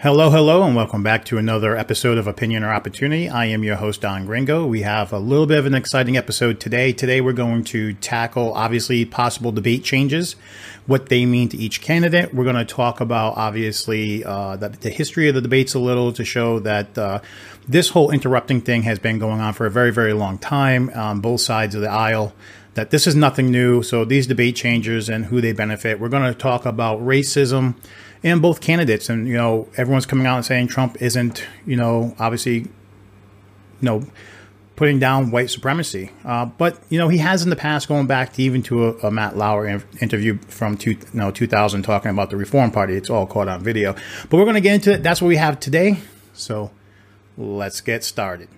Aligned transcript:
Hello, 0.00 0.28
hello, 0.28 0.64
and 0.64 0.76
welcome 0.76 1.02
back 1.02 1.24
to 1.26 1.38
another 1.38 1.76
episode 1.76 2.18
of 2.18 2.26
Opinion 2.26 2.62
or 2.62 2.70
Opportunity. 2.70 3.28
I 3.28 3.46
am 3.46 3.62
your 3.62 3.76
host, 3.76 4.02
Don 4.02 4.26
Gringo. 4.26 4.66
We 4.66 4.82
have 4.82 5.12
a 5.12 5.18
little 5.18 5.46
bit 5.46 5.58
of 5.58 5.66
an 5.66 5.74
exciting 5.74 6.16
episode 6.16 6.60
today. 6.60 6.92
Today, 6.92 7.22
we're 7.22 7.32
going 7.32 7.64
to 7.64 7.94
tackle 7.94 8.52
obviously 8.52 9.06
possible 9.06 9.50
debate 9.52 9.82
changes, 9.82 10.34
what 10.86 11.08
they 11.08 11.24
mean 11.24 11.48
to 11.50 11.56
each 11.56 11.80
candidate. 11.80 12.34
We're 12.34 12.44
going 12.44 12.56
to 12.56 12.66
talk 12.66 13.00
about 13.00 13.38
obviously 13.38 14.24
uh, 14.24 14.56
the, 14.56 14.70
the, 14.70 14.90
history 14.90 15.28
of 15.28 15.36
the 15.36 15.40
debates 15.40 15.72
a 15.74 15.78
little 15.78 16.12
to 16.14 16.24
show 16.24 16.58
that 16.58 16.98
uh, 16.98 17.20
this 17.66 17.88
whole 17.90 18.10
interrupting 18.10 18.60
thing 18.60 18.82
has 18.82 18.98
been 18.98 19.18
going 19.18 19.40
on 19.40 19.54
for 19.54 19.64
a 19.64 19.70
very, 19.70 19.92
very 19.92 20.12
long 20.12 20.36
time 20.38 20.90
on 20.94 21.20
both 21.20 21.40
sides 21.40 21.74
of 21.74 21.80
the 21.80 21.90
aisle. 21.90 22.34
That 22.74 22.90
this 22.90 23.06
is 23.06 23.14
nothing 23.14 23.52
new. 23.52 23.84
So, 23.84 24.04
these 24.04 24.26
debate 24.26 24.56
changes 24.56 25.08
and 25.08 25.26
who 25.26 25.40
they 25.40 25.52
benefit. 25.52 26.00
We're 26.00 26.08
going 26.08 26.30
to 26.30 26.38
talk 26.38 26.66
about 26.66 26.98
racism 26.98 27.76
and 28.24 28.42
both 28.42 28.60
candidates. 28.60 29.08
And 29.08 29.28
you 29.28 29.34
know, 29.34 29.68
everyone's 29.76 30.06
coming 30.06 30.26
out 30.26 30.36
and 30.36 30.44
saying 30.44 30.68
Trump 30.68 31.00
isn't, 31.00 31.46
you 31.64 31.76
know, 31.76 32.16
obviously, 32.18 32.60
you 32.60 32.68
know, 33.82 34.04
putting 34.76 34.98
down 34.98 35.30
white 35.30 35.50
supremacy. 35.50 36.10
Uh, 36.24 36.46
but 36.46 36.82
you 36.88 36.98
know, 36.98 37.08
he 37.08 37.18
has 37.18 37.44
in 37.44 37.50
the 37.50 37.56
past, 37.56 37.86
going 37.86 38.06
back 38.06 38.32
to 38.32 38.42
even 38.42 38.62
to 38.64 38.86
a, 38.86 38.92
a 39.06 39.10
Matt 39.10 39.36
Lauer 39.36 39.66
in, 39.66 39.84
interview 40.00 40.38
from 40.48 40.76
two, 40.76 40.92
you 40.92 40.98
know, 41.12 41.30
2000, 41.30 41.82
talking 41.82 42.10
about 42.10 42.30
the 42.30 42.36
Reform 42.36 42.72
Party. 42.72 42.94
It's 42.94 43.10
all 43.10 43.26
caught 43.26 43.46
on 43.46 43.62
video. 43.62 43.92
But 44.28 44.38
we're 44.38 44.44
going 44.44 44.54
to 44.54 44.60
get 44.60 44.74
into 44.74 44.94
it. 44.94 45.02
That's 45.02 45.22
what 45.22 45.28
we 45.28 45.36
have 45.36 45.60
today. 45.60 45.98
So 46.32 46.72
let's 47.36 47.80
get 47.80 48.02
started. 48.02 48.48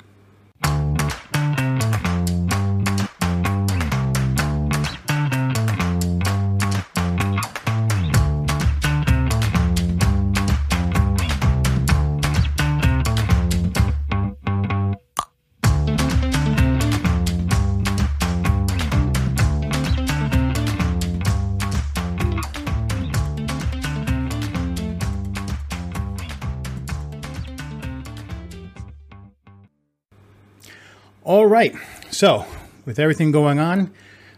All 31.26 31.44
right. 31.44 31.74
So, 32.12 32.46
with 32.84 33.00
everything 33.00 33.32
going 33.32 33.58
on, 33.58 33.92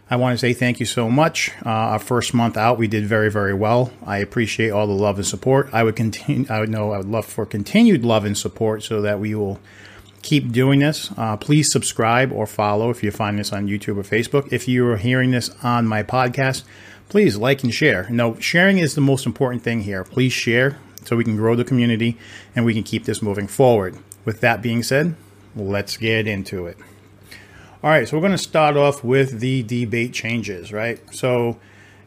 I 0.09 0.15
want 0.15 0.33
to 0.33 0.39
say 0.39 0.53
thank 0.53 0.79
you 0.79 0.87
so 0.87 1.07
much. 1.07 1.51
Uh, 1.63 1.69
our 1.69 1.99
first 1.99 2.33
month 2.33 2.57
out, 2.57 2.79
we 2.79 2.87
did 2.87 3.05
very, 3.05 3.29
very 3.29 3.53
well. 3.53 3.93
I 4.03 4.17
appreciate 4.17 4.71
all 4.71 4.87
the 4.87 4.93
love 4.93 5.17
and 5.17 5.27
support. 5.27 5.69
I 5.71 5.83
would 5.83 5.95
continue. 5.95 6.47
I 6.49 6.59
would 6.59 6.69
know. 6.69 6.91
I 6.91 6.97
would 6.97 7.07
love 7.07 7.27
for 7.27 7.45
continued 7.45 8.03
love 8.03 8.25
and 8.25 8.35
support 8.35 8.81
so 8.81 9.03
that 9.03 9.19
we 9.19 9.35
will 9.35 9.59
keep 10.23 10.51
doing 10.51 10.79
this. 10.79 11.11
Uh, 11.15 11.37
please 11.37 11.71
subscribe 11.71 12.31
or 12.31 12.47
follow 12.47 12.89
if 12.89 13.03
you 13.03 13.11
find 13.11 13.37
this 13.37 13.53
on 13.53 13.67
YouTube 13.67 13.97
or 13.97 14.01
Facebook. 14.01 14.51
If 14.51 14.67
you 14.67 14.89
are 14.89 14.97
hearing 14.97 15.29
this 15.29 15.51
on 15.61 15.85
my 15.85 16.01
podcast, 16.01 16.63
please 17.07 17.37
like 17.37 17.61
and 17.61 17.71
share. 17.71 18.07
No, 18.09 18.33
sharing 18.39 18.79
is 18.79 18.95
the 18.95 19.01
most 19.01 19.27
important 19.27 19.61
thing 19.61 19.81
here. 19.81 20.03
Please 20.03 20.33
share 20.33 20.79
so 21.05 21.15
we 21.15 21.23
can 21.23 21.35
grow 21.35 21.55
the 21.55 21.63
community 21.63 22.17
and 22.55 22.65
we 22.65 22.73
can 22.73 22.81
keep 22.81 23.05
this 23.05 23.21
moving 23.21 23.45
forward. 23.45 23.95
With 24.25 24.41
that 24.41 24.63
being 24.63 24.81
said, 24.81 25.15
let's 25.55 25.97
get 25.97 26.27
into 26.27 26.67
it. 26.67 26.77
All 27.81 27.89
right, 27.89 28.07
so 28.07 28.17
we're 28.17 28.21
going 28.21 28.33
to 28.33 28.37
start 28.37 28.75
off 28.75 29.03
with 29.03 29.39
the 29.39 29.63
debate 29.63 30.11
changes, 30.11 30.73
right? 30.73 30.99
So 31.13 31.57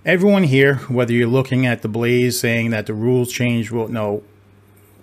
everyone 0.05 0.45
here, 0.45 0.77
whether 0.89 1.13
you're 1.13 1.29
looking 1.29 1.65
at 1.67 1.83
the 1.83 1.89
Blaze 1.89 2.39
saying 2.39 2.71
that 2.71 2.87
the 2.87 2.95
rules 2.95 3.33
change 3.33 3.71
will 3.71 3.89
no 3.89 4.23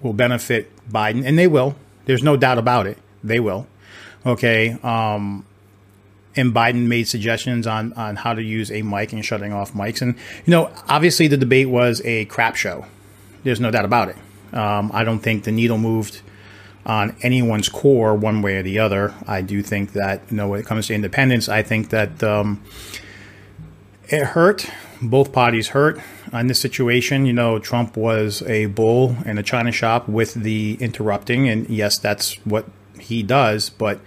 will 0.01 0.13
benefit 0.13 0.71
Biden, 0.89 1.25
and 1.25 1.37
they 1.37 1.47
will. 1.47 1.75
There's 2.05 2.23
no 2.23 2.37
doubt 2.37 2.57
about 2.57 2.87
it. 2.87 2.97
They 3.23 3.39
will. 3.39 3.67
Okay. 4.25 4.77
Um, 4.83 5.45
and 6.35 6.53
Biden 6.53 6.87
made 6.87 7.07
suggestions 7.07 7.67
on 7.67 7.93
on 7.93 8.15
how 8.15 8.33
to 8.33 8.41
use 8.41 8.71
a 8.71 8.81
mic 8.81 9.11
and 9.13 9.25
shutting 9.25 9.51
off 9.51 9.73
mics, 9.73 10.01
and 10.01 10.15
you 10.45 10.51
know, 10.51 10.71
obviously 10.87 11.27
the 11.27 11.37
debate 11.37 11.69
was 11.69 12.01
a 12.05 12.25
crap 12.25 12.55
show. 12.55 12.85
There's 13.43 13.59
no 13.59 13.71
doubt 13.71 13.85
about 13.85 14.09
it. 14.09 14.17
Um, 14.53 14.91
I 14.93 15.03
don't 15.03 15.19
think 15.19 15.43
the 15.43 15.51
needle 15.51 15.77
moved 15.77 16.21
on 16.85 17.15
anyone's 17.21 17.69
core 17.69 18.15
one 18.15 18.41
way 18.41 18.57
or 18.57 18.63
the 18.63 18.79
other. 18.79 19.13
I 19.27 19.41
do 19.41 19.61
think 19.61 19.93
that, 19.93 20.21
you 20.29 20.37
know, 20.37 20.47
when 20.47 20.59
it 20.59 20.65
comes 20.65 20.87
to 20.87 20.93
independents, 20.93 21.49
I 21.49 21.61
think 21.61 21.89
that 21.89 22.23
um, 22.23 22.63
it 24.07 24.23
hurt. 24.27 24.69
Both 25.01 25.31
parties 25.31 25.69
hurt 25.69 25.99
in 26.33 26.47
this 26.47 26.59
situation. 26.59 27.25
You 27.25 27.33
know, 27.33 27.59
Trump 27.59 27.95
was 27.95 28.41
a 28.43 28.65
bull 28.67 29.15
in 29.25 29.37
a 29.37 29.43
china 29.43 29.71
shop 29.71 30.09
with 30.09 30.33
the 30.33 30.77
interrupting, 30.81 31.47
and 31.47 31.69
yes, 31.69 31.97
that's 31.97 32.33
what 32.45 32.65
he 32.99 33.23
does. 33.23 33.69
But 33.69 34.01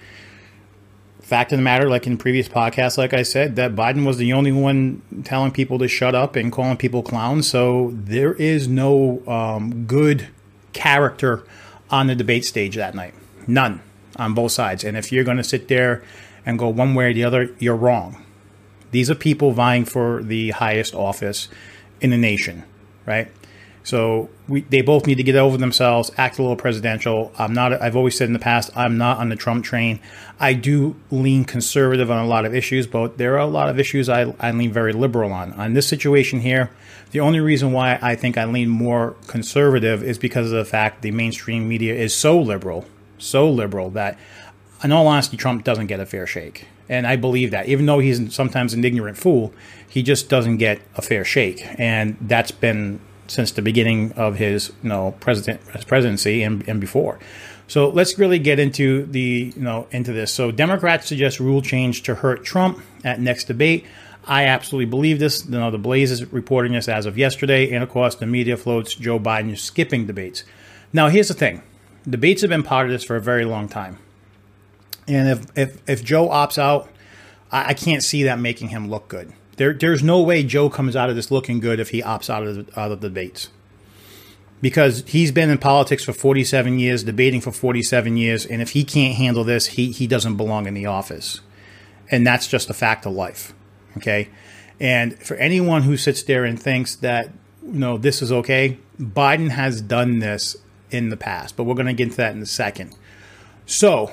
fact 1.21 1.51
of 1.51 1.59
the 1.59 1.63
matter, 1.63 1.89
like 1.89 2.07
in 2.07 2.19
previous 2.19 2.47
podcasts, 2.47 2.99
like 2.99 3.15
I 3.15 3.23
said, 3.23 3.57
that 3.57 3.75
Biden 3.75 4.05
was 4.05 4.19
the 4.19 4.35
only 4.35 4.53
one 4.53 5.01
telling 5.25 5.51
people 5.51 5.79
to 5.79 5.89
shut 5.89 6.15
up 6.15 6.37
and 6.37 6.53
calling 6.53 6.77
people 6.77 7.03
clowns. 7.03 7.49
So 7.49 7.91
there 7.95 8.35
is 8.35 8.69
no 8.69 9.27
um, 9.27 9.87
good 9.87 10.29
character 10.75 11.43
on 11.93 12.09
the 12.09 12.17
debate 12.17 12.45
stage 12.45 12.75
that 12.75 12.95
night. 12.95 13.15
None 13.47 13.83
on 14.17 14.35
both 14.35 14.53
sides. 14.53 14.83
And 14.83 14.97
if 14.97 15.13
you're 15.13 15.25
going 15.25 15.37
to 15.37 15.45
sit 15.45 15.69
there 15.69 16.03
and 16.45 16.59
go 16.59 16.69
one 16.69 16.95
way 16.95 17.11
or 17.11 17.15
the 17.15 17.25
other, 17.25 17.55
you're 17.59 17.77
wrong. 17.77 18.25
These 18.91 19.11
are 19.11 19.15
people 19.15 19.53
vying 19.53 19.85
for 19.85 20.23
the 20.23 20.51
highest 20.51 20.95
office 20.95 21.49
in 22.01 22.11
the 22.11 22.19
nation, 22.19 22.65
right? 23.07 23.31
So 23.85 24.31
we, 24.49 24.61
they 24.63 24.81
both 24.81 25.07
need 25.07 25.17
to 25.17 25.23
get 25.23 25.35
over 25.35 25.57
themselves, 25.57 26.11
act 26.17 26.39
a 26.39 26.43
little 26.43 26.57
presidential. 26.57 27.33
I'm 27.39 27.53
not. 27.53 27.73
I've 27.81 27.97
always 27.97 28.17
said 28.17 28.29
in 28.29 28.33
the 28.33 28.39
past, 28.39 28.71
I'm 28.77 28.97
not 28.97 29.19
on 29.19 29.29
the 29.29 29.37
Trump 29.37 29.65
train. 29.65 29.99
I 30.39 30.55
do 30.55 30.97
lean 31.11 31.45
conservative 31.45 32.11
on 32.11 32.25
a 32.25 32.29
lot 32.29 32.45
of 32.45 32.55
issues, 32.55 32.87
but 32.87 33.19
there 33.19 33.35
are 33.35 33.39
a 33.39 33.47
lot 33.47 33.69
of 33.69 33.79
issues 33.81 34.09
I, 34.09 34.35
I 34.39 34.53
lean 34.53 34.73
very 34.73 34.93
liberal 34.93 35.33
on. 35.33 35.53
On 35.55 35.75
this 35.75 35.89
situation 35.89 36.41
here, 36.41 36.71
the 37.11 37.21
only 37.21 37.41
reason 37.41 37.73
why 37.73 37.99
I 38.01 38.15
think 38.15 38.39
I 38.39 38.45
lean 38.45 38.69
more 38.69 39.17
conservative 39.27 40.03
is 40.03 40.17
because 40.19 40.47
of 40.47 40.59
the 40.59 40.65
fact 40.65 41.03
the 41.03 41.11
mainstream 41.11 41.69
media 41.69 41.95
is 41.95 42.15
so 42.15 42.41
liberal, 42.41 42.87
so 43.19 43.51
liberal 43.51 43.91
that, 43.91 44.19
in 44.83 44.93
all 44.93 45.07
honesty, 45.07 45.37
Trump 45.37 45.65
doesn't 45.65 45.89
get 45.89 46.01
a 46.01 46.07
fair 46.07 46.27
shake. 46.27 46.67
And 46.89 47.07
I 47.07 47.17
believe 47.17 47.51
that, 47.51 47.69
even 47.69 47.87
though 47.87 47.99
he's 47.99 48.35
sometimes 48.35 48.75
an 48.75 48.85
ignorant 48.85 49.17
fool, 49.17 49.53
he 49.89 50.03
just 50.03 50.29
doesn't 50.29 50.57
get 50.57 50.81
a 50.97 51.03
fair 51.03 51.25
shake. 51.25 51.67
And 51.79 52.17
that's 52.21 52.51
been 52.51 53.01
since 53.33 53.51
the 53.51 53.63
beginning 53.63 54.13
of 54.13 54.37
his 54.37 54.73
you 54.83 54.91
know 54.91 55.15
president 55.21 55.61
presidency 55.87 56.43
and, 56.43 56.67
and 56.69 56.81
before. 56.81 57.19
So 57.67 57.89
let's 57.89 58.19
really 58.19 58.39
get 58.39 58.59
into 58.59 59.07
the 59.07 59.53
you 59.57 59.63
know 59.63 59.87
into 59.91 60.13
this. 60.13 60.33
So 60.33 60.51
Democrats 60.51 61.07
suggest 61.07 61.41
rule 61.41 61.63
change 61.63 62.03
to 62.03 62.17
hurt 62.17 62.45
Trump 62.45 62.83
at 63.05 63.21
next 63.21 63.45
debate. 63.45 63.87
I 64.25 64.45
absolutely 64.45 64.91
believe 64.91 65.19
this. 65.19 65.45
You 65.47 65.53
know, 65.53 65.71
the 65.71 65.79
Blaze 65.79 66.11
is 66.11 66.31
reporting 66.33 66.73
this 66.73 66.89
as 66.89 67.07
of 67.07 67.17
yesterday, 67.17 67.73
and 67.73 67.83
of 67.83 67.89
course 67.89 68.15
the 68.15 68.27
media 68.27 68.57
floats 68.57 68.95
Joe 68.95 69.19
Biden 69.19 69.57
skipping 69.59 70.07
debates. 70.07 70.45
Now 70.93 71.09
here's 71.09 71.29
the 71.29 71.35
thing: 71.35 71.63
debates 72.09 72.43
have 72.43 72.51
been 72.51 72.63
part 72.63 72.87
of 72.87 72.93
this 72.93 73.05
for 73.05 73.17
a 73.17 73.21
very 73.21 73.47
long 73.47 73.69
time, 73.69 73.99
and 75.09 75.29
if 75.29 75.59
if 75.59 75.89
if 75.89 76.05
Joe 76.05 76.29
opts 76.29 76.59
out, 76.59 76.91
I, 77.51 77.71
I 77.71 77.75
can't 77.75 78.03
see 78.03 78.25
that 78.25 78.39
making 78.39 78.69
him 78.69 78.91
look 78.91 79.09
good. 79.09 79.33
There, 79.57 79.73
there's 79.73 80.03
no 80.03 80.23
way 80.23 80.43
Joe 80.43 80.71
comes 80.71 80.97
out 80.97 81.11
of 81.11 81.17
this 81.17 81.31
looking 81.31 81.61
good 81.61 81.81
if 81.81 81.91
he 81.91 82.03
opts 82.03 82.31
out 82.31 82.47
of 82.47 82.67
the, 82.67 82.81
out 82.81 82.91
of 82.91 83.01
the 83.01 83.09
debates. 83.09 83.49
Because 84.61 85.03
he's 85.07 85.33
been 85.33 85.51
in 85.51 85.59
politics 85.59 86.05
for 86.05 86.13
47 86.13 86.79
years, 86.79 87.03
debating 87.03 87.41
for 87.41 87.51
47 87.51 88.17
years, 88.17 88.47
and 88.47 88.63
if 88.63 88.71
he 88.71 88.85
can't 88.85 89.17
handle 89.17 89.43
this, 89.43 89.67
he, 89.67 89.91
he 89.91 90.07
doesn't 90.07 90.37
belong 90.37 90.67
in 90.67 90.75
the 90.75 90.87
office. 90.87 91.41
And 92.11 92.27
that's 92.27 92.47
just 92.47 92.71
a 92.71 92.75
fact 92.75 93.05
of 93.05 93.13
life. 93.13 93.53
Okay? 93.97 94.29
And 94.79 95.19
for 95.19 95.35
anyone 95.37 95.83
who 95.83 95.97
sits 95.97 96.23
there 96.23 96.45
and 96.45 96.61
thinks 96.61 96.97
that, 96.97 97.31
you 97.65 97.79
know, 97.79 97.99
this 97.99 98.23
is 98.23 98.33
okay, 98.33 98.79
Biden 99.01 99.51
has 99.51 99.81
done 99.81 100.21
this 100.21 100.57
in 100.91 101.09
the 101.09 101.17
past, 101.17 101.57
but 101.57 101.65
we're 101.65 101.75
going 101.75 101.87
to 101.87 101.93
get 101.93 102.05
into 102.05 102.17
that 102.19 102.35
in 102.35 102.43
a 102.43 102.47
second. 102.47 102.95
So, 103.67 104.13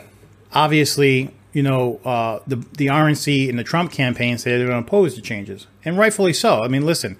obviously, 0.53 1.33
you 1.53 1.63
know, 1.63 1.99
uh, 2.05 2.39
the 2.47 2.57
the 2.77 2.87
RNC 2.87 3.49
and 3.49 3.57
the 3.57 3.63
Trump 3.63 3.91
campaign 3.91 4.37
say 4.37 4.57
they're 4.57 4.67
going 4.67 4.83
to 4.83 4.87
oppose 4.87 5.15
the 5.15 5.21
changes, 5.21 5.67
and 5.83 5.97
rightfully 5.97 6.33
so. 6.33 6.63
I 6.63 6.67
mean, 6.67 6.85
listen, 6.85 7.17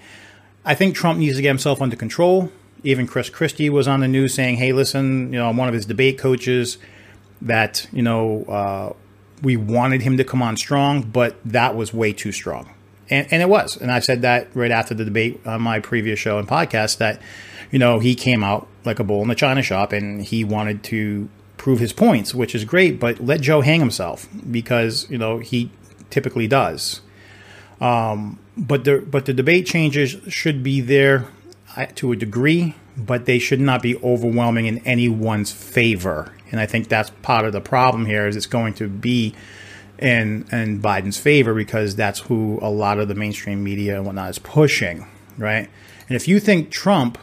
I 0.64 0.74
think 0.74 0.94
Trump 0.94 1.18
needs 1.18 1.36
to 1.36 1.42
get 1.42 1.48
himself 1.48 1.82
under 1.82 1.96
control. 1.96 2.52
Even 2.82 3.06
Chris 3.06 3.28
Christie 3.28 3.68
was 3.70 3.88
on 3.88 4.00
the 4.00 4.08
news 4.08 4.32
saying, 4.34 4.56
"Hey, 4.56 4.72
listen, 4.72 5.32
you 5.32 5.38
know, 5.38 5.48
I'm 5.48 5.56
one 5.56 5.68
of 5.68 5.74
his 5.74 5.86
debate 5.86 6.18
coaches 6.18 6.78
that 7.42 7.86
you 7.92 8.02
know 8.02 8.44
uh, 8.44 8.92
we 9.42 9.56
wanted 9.56 10.02
him 10.02 10.16
to 10.16 10.24
come 10.24 10.42
on 10.42 10.56
strong, 10.56 11.02
but 11.02 11.36
that 11.44 11.74
was 11.74 11.92
way 11.92 12.12
too 12.12 12.32
strong." 12.32 12.70
And, 13.10 13.26
and 13.32 13.42
it 13.42 13.48
was, 13.48 13.76
and 13.76 13.90
I 13.90 13.98
said 13.98 14.22
that 14.22 14.48
right 14.54 14.70
after 14.70 14.94
the 14.94 15.04
debate 15.04 15.40
on 15.44 15.60
my 15.60 15.80
previous 15.80 16.20
show 16.20 16.38
and 16.38 16.46
podcast 16.46 16.98
that, 16.98 17.20
you 17.72 17.78
know, 17.80 17.98
he 17.98 18.14
came 18.14 18.44
out 18.44 18.68
like 18.84 19.00
a 19.00 19.04
bull 19.04 19.20
in 19.22 19.28
the 19.28 19.34
china 19.34 19.62
shop, 19.62 19.92
and 19.92 20.22
he 20.22 20.44
wanted 20.44 20.84
to 20.84 21.28
prove 21.60 21.78
his 21.78 21.92
points, 21.92 22.34
which 22.34 22.54
is 22.54 22.64
great, 22.64 22.98
but 22.98 23.20
let 23.20 23.42
Joe 23.42 23.60
hang 23.60 23.80
himself 23.80 24.26
because, 24.50 25.06
you 25.10 25.18
know, 25.18 25.40
he 25.40 25.70
typically 26.08 26.48
does. 26.48 27.02
Um, 27.82 28.38
but 28.56 28.84
the 28.84 28.94
but 29.14 29.26
the 29.26 29.34
debate 29.34 29.66
changes 29.66 30.16
should 30.28 30.62
be 30.62 30.80
there 30.80 31.26
to 31.96 32.12
a 32.12 32.16
degree. 32.16 32.74
but 32.96 33.24
they 33.24 33.38
should 33.38 33.60
not 33.60 33.82
be 33.82 33.96
overwhelming 34.02 34.66
in 34.66 34.78
anyone's 34.86 35.52
favor. 35.52 36.32
And 36.50 36.60
I 36.60 36.66
think 36.66 36.88
that's 36.88 37.10
part 37.22 37.44
of 37.46 37.52
the 37.52 37.60
problem 37.60 38.06
here 38.06 38.26
is 38.26 38.36
it's 38.36 38.46
going 38.46 38.74
to 38.74 38.88
be 38.88 39.34
in 39.98 40.46
in 40.52 40.80
Biden's 40.80 41.18
favor 41.18 41.54
because 41.54 41.94
that's 41.96 42.20
who 42.20 42.58
a 42.62 42.70
lot 42.70 42.98
of 42.98 43.08
the 43.08 43.14
mainstream 43.14 43.62
media 43.62 43.96
and 43.96 44.06
whatnot 44.06 44.30
is 44.30 44.38
pushing, 44.38 45.06
right? 45.38 45.68
And 46.08 46.16
if 46.16 46.26
you 46.26 46.40
think 46.40 46.70
Trump 46.70 47.18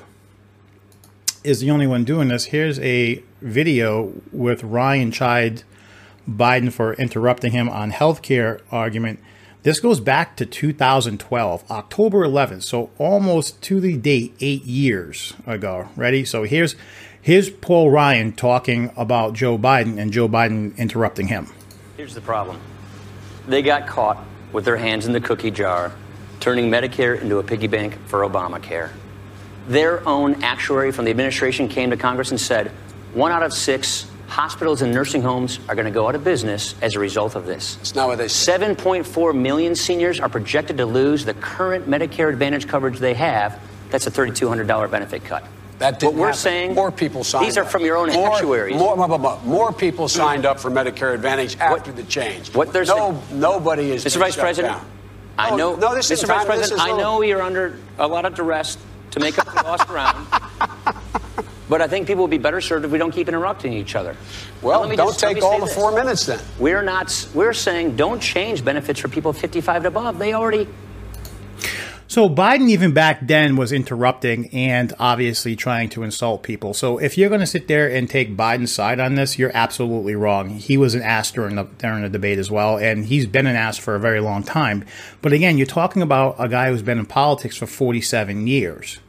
is 1.44 1.60
the 1.60 1.72
only 1.72 1.88
one 1.88 2.04
doing 2.04 2.28
this, 2.28 2.46
here's 2.46 2.80
a 2.80 3.24
video 3.42 4.14
with 4.32 4.64
Ryan 4.64 5.12
chide 5.12 5.64
Biden 6.30 6.72
for 6.72 6.94
interrupting 6.94 7.52
him 7.52 7.70
on 7.70 7.92
healthcare 7.92 8.62
argument. 8.72 9.20
This 9.64 9.80
goes 9.80 10.00
back 10.00 10.36
to 10.38 10.46
2012, 10.46 11.72
October 11.72 12.26
11th, 12.26 12.64
so 12.64 12.90
almost 12.98 13.62
to 13.64 13.80
the 13.80 13.98
date, 13.98 14.34
eight 14.40 14.64
years 14.66 15.34
ago. 15.46 15.90
Ready? 15.96 16.24
So 16.26 16.44
here's 16.44 16.76
here's 17.22 17.50
Paul 17.50 17.92
Ryan 17.92 18.34
talking 18.34 18.92
about 18.96 19.34
Joe 19.34 19.58
Biden 19.58 19.98
and 19.98 20.12
Joe 20.14 20.30
Biden 20.30 20.78
interrupting 20.78 21.28
him. 21.28 21.48
Here's 21.98 22.14
the 22.14 22.22
problem: 22.22 22.62
they 23.48 23.62
got 23.62 23.88
caught 23.88 24.24
with 24.54 24.64
their 24.64 24.78
hands 24.78 25.06
in 25.06 25.14
the 25.14 25.22
cookie 25.22 25.52
jar, 25.52 25.92
turning 26.40 26.70
Medicare 26.70 27.20
into 27.20 27.40
a 27.40 27.44
piggy 27.44 27.68
bank 27.68 27.98
for 28.06 28.22
Obamacare. 28.22 28.92
Their 29.68 30.08
own 30.08 30.44
actuary 30.44 30.92
from 30.92 31.06
the 31.06 31.12
administration 31.12 31.68
came 31.68 31.90
to 31.90 31.98
Congress 31.98 32.32
and 32.32 32.40
said, 32.40 32.72
one 33.14 33.32
out 33.32 33.44
of 33.44 33.52
six 33.52 34.10
hospitals 34.28 34.82
and 34.82 34.94
nursing 34.94 35.22
homes 35.22 35.60
are 35.68 35.76
going 35.76 35.86
to 35.86 35.92
go 35.92 36.08
out 36.08 36.16
of 36.16 36.24
business 36.24 36.76
as 36.82 36.96
a 36.96 37.00
result 37.00 37.36
of 37.36 37.46
this. 37.46 37.78
It's 37.82 37.96
not 37.96 38.08
what 38.08 38.18
they 38.18 38.26
7.4 38.26 39.36
million 39.36 39.76
seniors 39.76 40.20
are 40.20 40.30
projected 40.30 40.78
to 40.78 40.86
lose 40.86 41.26
the 41.26 41.34
current 41.36 41.90
Medicare 41.90 42.32
Advantage 42.32 42.68
coverage 42.68 43.00
they 43.00 43.14
have. 43.14 43.60
That's 43.90 44.08
a 44.08 44.12
$3,200 44.12 44.90
benefit 44.92 45.24
cut. 45.24 45.46
That 45.80 46.00
didn't 46.00 46.14
what 46.14 46.20
we're 46.20 46.28
happen. 46.28 46.40
saying, 46.40 46.74
more 46.74 46.92
people 46.92 47.24
signed. 47.24 47.46
These 47.46 47.58
are 47.58 47.64
up. 47.64 47.70
from 47.70 47.86
your 47.86 47.98
own 47.98 48.12
more, 48.12 48.34
actuaries. 48.34 48.76
More, 48.76 48.96
more, 48.96 49.20
more, 49.20 49.40
more 49.44 49.72
people 49.72 50.08
signed 50.08 50.46
up 50.46 50.60
for 50.60 50.72
Medicare 50.72 51.14
Advantage 51.14 51.58
after 51.58 51.92
the 51.92 52.04
change. 52.04 52.54
What 52.56 52.74
they're 52.74 52.86
no, 52.86 53.22
nobody 53.32 53.92
is. 53.92 54.04
Mr. 54.04 54.18
Vice 54.18 54.36
President. 54.36 54.74
Down. 54.74 54.88
I 55.38 55.56
know, 55.56 55.76
no, 55.76 55.94
this 55.94 56.10
Mr. 56.10 56.26
Vice 56.28 56.46
President. 56.46 56.82
I 56.82 56.86
little, 56.86 56.98
know 56.98 57.22
you're 57.22 57.44
under 57.44 57.78
a 58.00 58.08
lot 58.08 58.26
of 58.26 58.34
duress 58.34 58.78
to 59.12 59.20
make 59.20 59.38
up 59.40 59.46
the 59.46 59.64
lost 59.64 59.88
ground. 59.88 60.28
But 61.70 61.82
I 61.82 61.88
think 61.88 62.08
people 62.08 62.24
will 62.24 62.30
be 62.30 62.38
better 62.38 62.62
served 62.62 62.86
if 62.86 62.92
we 62.92 62.98
don't 62.98 63.12
keep 63.12 63.28
interrupting 63.28 63.74
each 63.74 63.96
other. 63.96 64.16
Well, 64.62 64.88
don't 64.88 65.10
just, 65.10 65.20
take 65.20 65.44
all 65.44 65.60
the 65.60 65.66
this. 65.66 65.76
four 65.76 65.92
minutes 65.92 66.26
then. 66.26 66.40
We're 66.60 66.82
not. 66.82 67.28
We're 67.34 67.54
saying 67.54 67.98
don't 67.98 68.22
change 68.22 68.64
benefits 68.64 69.00
for 69.00 69.10
people 69.10 69.34
55 69.34 69.78
and 69.78 69.86
above. 69.86 70.18
They 70.18 70.34
already. 70.34 70.68
So 72.10 72.30
Biden, 72.30 72.70
even 72.70 72.94
back 72.94 73.28
then, 73.28 73.58
was 73.58 73.74
interrupting 73.74 74.48
and 74.54 74.94
obviously 74.98 75.58
trying 75.58 75.90
to 75.90 76.04
insult 76.04 76.42
people. 76.42 76.74
So 76.74 76.98
if 77.00 77.18
you're 77.18 77.28
going 77.28 77.42
to 77.42 77.48
sit 77.48 77.68
there 77.68 77.90
and 77.90 78.10
take 78.10 78.38
Biden's 78.38 78.72
side 78.72 79.02
on 79.02 79.16
this, 79.16 79.38
you're 79.38 79.52
absolutely 79.54 80.16
wrong. 80.16 80.50
He 80.50 80.78
was 80.78 80.96
an 80.96 81.02
ass 81.02 81.32
during 81.32 81.56
the 81.56 81.66
during 81.80 82.04
the 82.04 82.10
debate 82.10 82.40
as 82.40 82.50
well, 82.50 82.78
and 82.78 83.06
he's 83.06 83.26
been 83.26 83.46
an 83.46 83.58
ass 83.58 83.78
for 83.78 83.94
a 83.94 84.00
very 84.00 84.22
long 84.22 84.44
time. 84.44 84.86
But 85.22 85.34
again, 85.34 85.58
you're 85.58 85.68
talking 85.68 86.02
about 86.02 86.38
a 86.40 86.48
guy 86.48 86.70
who's 86.70 86.82
been 86.82 86.98
in 86.98 87.06
politics 87.06 87.58
for 87.58 87.68
47 87.68 88.48
years 88.48 89.00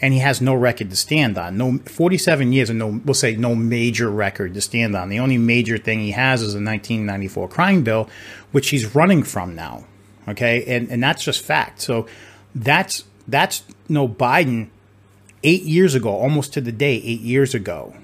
and 0.00 0.12
he 0.12 0.20
has 0.20 0.42
no 0.42 0.54
record 0.54 0.90
to 0.90 0.96
stand 0.96 1.38
on. 1.38 1.56
No, 1.56 1.78
47 1.78 2.52
years 2.52 2.68
and 2.68 2.78
no, 2.78 3.00
we'll 3.06 3.14
say 3.14 3.36
no 3.36 3.54
major 3.54 4.10
record 4.10 4.52
to 4.52 4.60
stand 4.60 4.94
on. 4.94 5.08
The 5.08 5.18
only 5.18 5.38
major 5.38 5.78
thing 5.78 6.00
he 6.00 6.10
has 6.10 6.42
is 6.42 6.54
a 6.54 6.58
1994 6.58 7.48
crime 7.48 7.82
bill, 7.84 8.10
which 8.52 8.68
he's 8.68 8.94
running 8.94 9.22
from 9.22 9.54
now. 9.54 9.84
Okay, 10.28 10.64
and 10.76 10.90
and 10.90 11.02
that's 11.02 11.24
just 11.24 11.42
fact. 11.42 11.80
So 11.80 12.06
that's 12.54 13.04
that's 13.26 13.64
no 13.88 14.08
Biden 14.08 14.68
eight 15.42 15.62
years 15.62 15.94
ago, 15.94 16.10
almost 16.10 16.52
to 16.54 16.60
the 16.60 16.72
day, 16.72 16.96
eight 16.96 17.20
years 17.20 17.54
ago. 17.54 17.94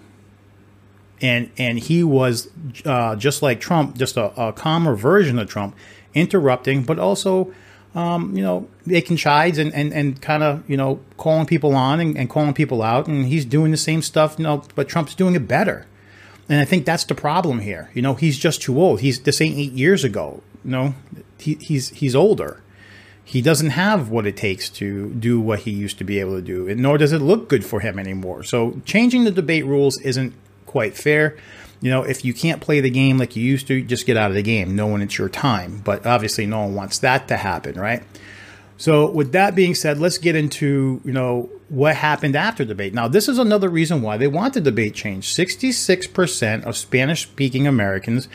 And 1.20 1.50
and 1.58 1.79
he 1.79 2.02
was 2.02 2.49
uh, 2.85 3.17
just 3.17 3.43
like 3.43 3.61
Trump, 3.61 3.97
just 3.97 4.17
a, 4.17 4.32
a 4.41 4.52
calmer 4.52 4.94
version 4.94 5.38
of 5.38 5.49
Trump, 5.49 5.76
interrupting, 6.14 6.82
but 6.82 6.99
also 6.99 7.52
um, 7.94 8.37
you 8.37 8.43
know, 8.43 8.69
making 8.87 9.17
chides 9.17 9.58
and, 9.58 9.75
and, 9.75 9.93
and 9.93 10.20
kind 10.23 10.43
of, 10.43 10.69
you 10.69 10.76
know, 10.76 11.00
calling 11.17 11.47
people 11.47 11.75
on 11.75 11.99
and, 12.00 12.17
and, 12.17 12.31
calling 12.31 12.55
people 12.55 12.82
out. 12.82 13.08
And 13.08 13.26
he's 13.26 13.44
doing 13.44 13.73
the 13.73 13.76
same 13.76 14.02
stuff, 14.02 14.37
you 14.38 14.44
know, 14.44 14.62
but 14.75 14.88
Trump's 14.88 15.14
doing 15.14 15.35
it 15.35 15.49
better. 15.49 15.87
And 16.49 16.61
I 16.61 16.64
think 16.64 16.85
that's 16.85 17.05
the 17.05 17.14
problem 17.14 17.61
here. 17.61 17.91
You 17.94 18.02
know, 18.02 18.14
he's 18.14 18.38
just 18.38 18.62
too 18.62 18.81
old. 18.81 19.00
He's 19.00 19.20
this 19.20 19.41
ain't 19.41 19.56
eight 19.56 19.73
years 19.73 20.05
ago. 20.05 20.43
You 20.64 20.70
know, 20.70 20.94
he, 21.38 21.55
he's 21.55 21.91
he's 21.91 22.14
older. 22.14 22.62
He 23.31 23.41
doesn't 23.41 23.71
have 23.71 24.11
what 24.11 24.27
it 24.27 24.37
takes 24.37 24.69
to 24.71 25.11
do 25.11 25.41
what 25.41 25.61
he 25.61 25.71
used 25.71 25.99
to 25.99 26.05
be 26.05 26.19
able 26.19 26.35
to 26.37 26.43
do, 26.43 26.69
and 26.69 26.81
nor 26.81 26.99
does 26.99 27.12
it 27.12 27.21
look 27.21 27.49
good 27.49 27.65
for 27.65 27.81
him 27.81 27.99
anymore. 27.99 28.43
So 28.43 28.81
changing 28.85 29.25
the 29.25 29.31
debate 29.31 29.65
rules 29.65 30.00
isn't 30.00 30.35
quite 30.67 30.94
fair 30.97 31.37
you 31.81 31.91
know, 31.91 32.03
if 32.03 32.25
you 32.25 32.35
can't 32.35 32.61
play 32.61 32.81
the 32.81 32.91
game 32.91 33.19
like 33.19 33.37
you 33.37 33.43
used 33.43 33.67
to, 33.69 33.82
just 33.82 34.06
get 34.06 34.17
out 34.17 34.31
of 34.31 34.35
the 34.35 34.43
game, 34.43 34.77
knowing 34.77 35.00
it's 35.00 35.17
your 35.17 35.29
time. 35.29 35.81
But 35.82 36.06
obviously, 36.06 36.47
no 36.47 36.61
one 36.61 36.75
wants 36.75 36.99
that 36.99 37.29
to 37.29 37.37
happen, 37.37 37.79
right? 37.79 38.03
So, 38.77 39.11
with 39.11 39.33
that 39.33 39.55
being 39.55 39.75
said, 39.75 39.99
let's 39.99 40.19
get 40.19 40.37
into 40.37 41.00
you 41.05 41.12
know 41.12 41.49
what 41.69 41.97
happened 41.97 42.37
after 42.37 42.65
debate. 42.65 42.93
Now, 42.93 43.09
this 43.09 43.29
is 43.29 43.38
another 43.38 43.69
reason 43.69 44.03
why 44.03 44.17
they 44.19 44.29
want 44.29 44.55
the 44.55 44.61
debate 44.61 44.94
changed. 44.94 45.35
Sixty-six 45.35 46.06
percent 46.06 46.65
of 46.65 46.76
Spanish-speaking 46.76 47.67
Americans 47.67 48.29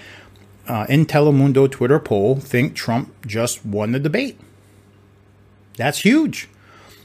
uh, 0.68 0.88
in 0.90 1.06
Telemundo 1.06 1.70
Twitter 1.70 2.00
poll 2.00 2.38
think 2.38 2.74
Trump 2.76 3.14
just 3.28 3.64
won 3.64 3.92
the 3.92 4.00
debate. 4.00 4.40
That's 5.78 6.00
huge. 6.00 6.50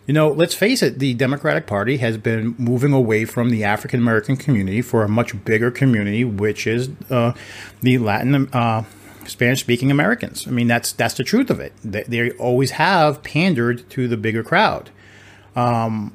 You 0.06 0.14
know, 0.14 0.28
let's 0.28 0.54
face 0.54 0.82
it, 0.82 0.98
the 0.98 1.14
Democratic 1.14 1.66
Party 1.66 1.98
has 1.98 2.16
been 2.16 2.54
moving 2.58 2.92
away 2.92 3.24
from 3.24 3.50
the 3.50 3.62
African 3.62 4.00
American 4.00 4.36
community 4.36 4.82
for 4.82 5.04
a 5.04 5.08
much 5.08 5.44
bigger 5.44 5.70
community, 5.70 6.24
which 6.24 6.66
is 6.66 6.90
uh, 7.10 7.32
the 7.80 7.98
Latin 7.98 8.48
uh, 8.52 8.84
Spanish 9.26 9.60
speaking 9.60 9.90
Americans. 9.90 10.46
I 10.48 10.50
mean, 10.50 10.66
that's 10.66 10.92
that's 10.92 11.14
the 11.14 11.22
truth 11.22 11.50
of 11.50 11.60
it. 11.60 11.72
They, 11.84 12.02
they 12.04 12.30
always 12.32 12.72
have 12.72 13.22
pandered 13.22 13.88
to 13.90 14.08
the 14.08 14.16
bigger 14.16 14.42
crowd. 14.42 14.90
Um, 15.54 16.12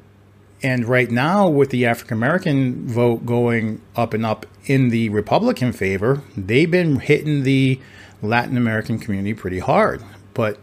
and 0.62 0.86
right 0.86 1.12
now, 1.12 1.48
with 1.48 1.70
the 1.70 1.86
African 1.86 2.18
American 2.18 2.88
vote 2.88 3.26
going 3.26 3.82
up 3.96 4.14
and 4.14 4.26
up 4.26 4.46
in 4.66 4.90
the 4.90 5.10
Republican 5.10 5.72
favor, 5.72 6.22
they've 6.36 6.70
been 6.70 7.00
hitting 7.00 7.44
the 7.44 7.80
Latin 8.22 8.58
American 8.58 9.00
community 9.00 9.34
pretty 9.34 9.60
hard. 9.60 10.04
But 10.34 10.60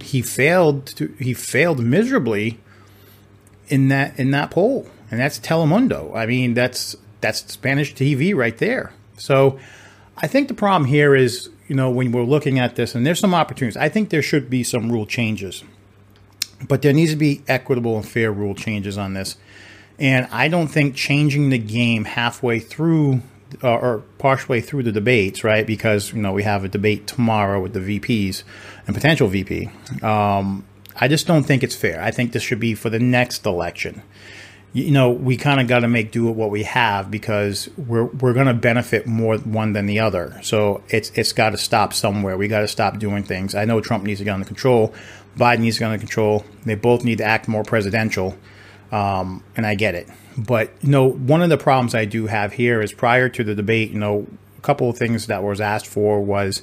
he 0.00 0.22
failed 0.22 0.86
to 0.86 1.14
he 1.18 1.34
failed 1.34 1.80
miserably 1.80 2.60
in 3.68 3.88
that 3.88 4.18
in 4.18 4.30
that 4.30 4.50
poll, 4.50 4.88
and 5.10 5.20
that's 5.20 5.38
Telemundo. 5.38 6.14
I 6.14 6.26
mean, 6.26 6.54
that's 6.54 6.96
that's 7.20 7.50
Spanish 7.52 7.94
TV 7.94 8.34
right 8.34 8.56
there. 8.58 8.92
So, 9.16 9.58
I 10.16 10.26
think 10.26 10.48
the 10.48 10.54
problem 10.54 10.88
here 10.88 11.14
is 11.14 11.50
you 11.68 11.74
know 11.74 11.90
when 11.90 12.12
we're 12.12 12.24
looking 12.24 12.58
at 12.58 12.76
this, 12.76 12.94
and 12.94 13.06
there's 13.06 13.20
some 13.20 13.34
opportunities. 13.34 13.76
I 13.76 13.88
think 13.88 14.10
there 14.10 14.22
should 14.22 14.48
be 14.48 14.62
some 14.62 14.92
rule 14.92 15.06
changes, 15.06 15.64
but 16.68 16.82
there 16.82 16.92
needs 16.92 17.10
to 17.12 17.16
be 17.16 17.42
equitable 17.48 17.96
and 17.96 18.06
fair 18.06 18.32
rule 18.32 18.54
changes 18.54 18.96
on 18.96 19.14
this. 19.14 19.36
And 19.98 20.26
I 20.32 20.48
don't 20.48 20.68
think 20.68 20.96
changing 20.96 21.50
the 21.50 21.58
game 21.58 22.04
halfway 22.04 22.58
through 22.58 23.22
uh, 23.62 23.76
or 23.76 24.02
partially 24.18 24.60
through 24.60 24.82
the 24.82 24.92
debates, 24.92 25.44
right? 25.44 25.66
Because 25.66 26.12
you 26.12 26.20
know 26.20 26.32
we 26.32 26.42
have 26.42 26.64
a 26.64 26.68
debate 26.68 27.06
tomorrow 27.06 27.60
with 27.60 27.72
the 27.72 28.00
VPs 28.00 28.42
and 28.86 28.94
potential 28.94 29.28
VP. 29.28 29.70
Um, 30.02 30.64
I 30.96 31.08
just 31.08 31.26
don't 31.26 31.44
think 31.44 31.62
it's 31.62 31.74
fair. 31.74 32.02
I 32.02 32.10
think 32.10 32.32
this 32.32 32.42
should 32.42 32.60
be 32.60 32.74
for 32.74 32.90
the 32.90 32.98
next 32.98 33.46
election. 33.46 34.02
You 34.72 34.90
know, 34.90 35.10
we 35.10 35.36
kind 35.36 35.60
of 35.60 35.68
got 35.68 35.80
to 35.80 35.88
make 35.88 36.10
do 36.10 36.24
with 36.26 36.34
what 36.34 36.50
we 36.50 36.64
have 36.64 37.10
because 37.10 37.68
we're 37.76 38.06
we're 38.06 38.32
going 38.32 38.46
to 38.46 38.54
benefit 38.54 39.06
more 39.06 39.38
one 39.38 39.72
than 39.72 39.86
the 39.86 40.00
other. 40.00 40.38
So 40.42 40.82
it's 40.88 41.10
it's 41.10 41.32
got 41.32 41.50
to 41.50 41.56
stop 41.56 41.92
somewhere. 41.92 42.36
We 42.36 42.48
got 42.48 42.60
to 42.60 42.68
stop 42.68 42.98
doing 42.98 43.22
things. 43.22 43.54
I 43.54 43.64
know 43.64 43.80
Trump 43.80 44.04
needs 44.04 44.18
to 44.18 44.24
get 44.24 44.34
under 44.34 44.46
control. 44.46 44.92
Biden 45.36 45.60
needs 45.60 45.76
to 45.76 45.80
get 45.80 45.86
under 45.86 45.98
control. 45.98 46.44
They 46.64 46.74
both 46.74 47.04
need 47.04 47.18
to 47.18 47.24
act 47.24 47.48
more 47.48 47.64
presidential, 47.64 48.36
um, 48.94 49.42
and 49.56 49.66
I 49.66 49.74
get 49.74 49.96
it. 49.96 50.08
But 50.38 50.70
you 50.80 50.90
know, 50.90 51.10
one 51.10 51.42
of 51.42 51.50
the 51.50 51.58
problems 51.58 51.94
I 51.94 52.04
do 52.04 52.28
have 52.28 52.52
here 52.52 52.80
is 52.80 52.92
prior 52.92 53.28
to 53.28 53.42
the 53.42 53.54
debate, 53.54 53.90
you 53.90 53.98
know, 53.98 54.26
a 54.56 54.60
couple 54.60 54.88
of 54.88 54.96
things 54.96 55.26
that 55.26 55.42
was 55.42 55.60
asked 55.60 55.88
for 55.88 56.20
was 56.20 56.62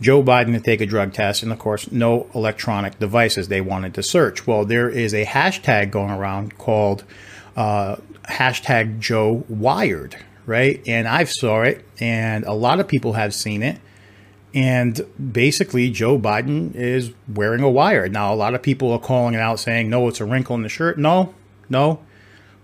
Joe 0.00 0.22
Biden 0.22 0.54
to 0.54 0.60
take 0.60 0.82
a 0.82 0.86
drug 0.86 1.14
test, 1.14 1.42
and 1.42 1.50
of 1.50 1.58
course, 1.58 1.90
no 1.90 2.28
electronic 2.34 2.98
devices 2.98 3.48
they 3.48 3.62
wanted 3.62 3.94
to 3.94 4.02
search. 4.02 4.46
Well, 4.46 4.66
there 4.66 4.90
is 4.90 5.14
a 5.14 5.24
hashtag 5.24 5.90
going 5.90 6.10
around 6.10 6.58
called 6.58 7.04
uh, 7.56 7.96
hashtag 8.24 9.00
Joe 9.00 9.44
Wired, 9.48 10.16
right? 10.44 10.82
And 10.86 11.08
I've 11.08 11.30
saw 11.30 11.62
it, 11.62 11.84
and 11.98 12.44
a 12.44 12.52
lot 12.52 12.78
of 12.78 12.88
people 12.88 13.14
have 13.14 13.34
seen 13.34 13.62
it. 13.62 13.80
And 14.52 15.00
basically, 15.32 15.90
Joe 15.90 16.18
Biden 16.18 16.74
is 16.74 17.12
wearing 17.32 17.62
a 17.62 17.70
wire. 17.70 18.08
Now, 18.08 18.34
a 18.34 18.36
lot 18.36 18.54
of 18.54 18.62
people 18.62 18.90
are 18.92 18.98
calling 18.98 19.34
it 19.34 19.40
out 19.40 19.60
saying, 19.60 19.88
no, 19.88 20.08
it's 20.08 20.20
a 20.20 20.24
wrinkle 20.24 20.56
in 20.56 20.62
the 20.62 20.68
shirt. 20.68 20.98
No, 20.98 21.34
no. 21.70 22.00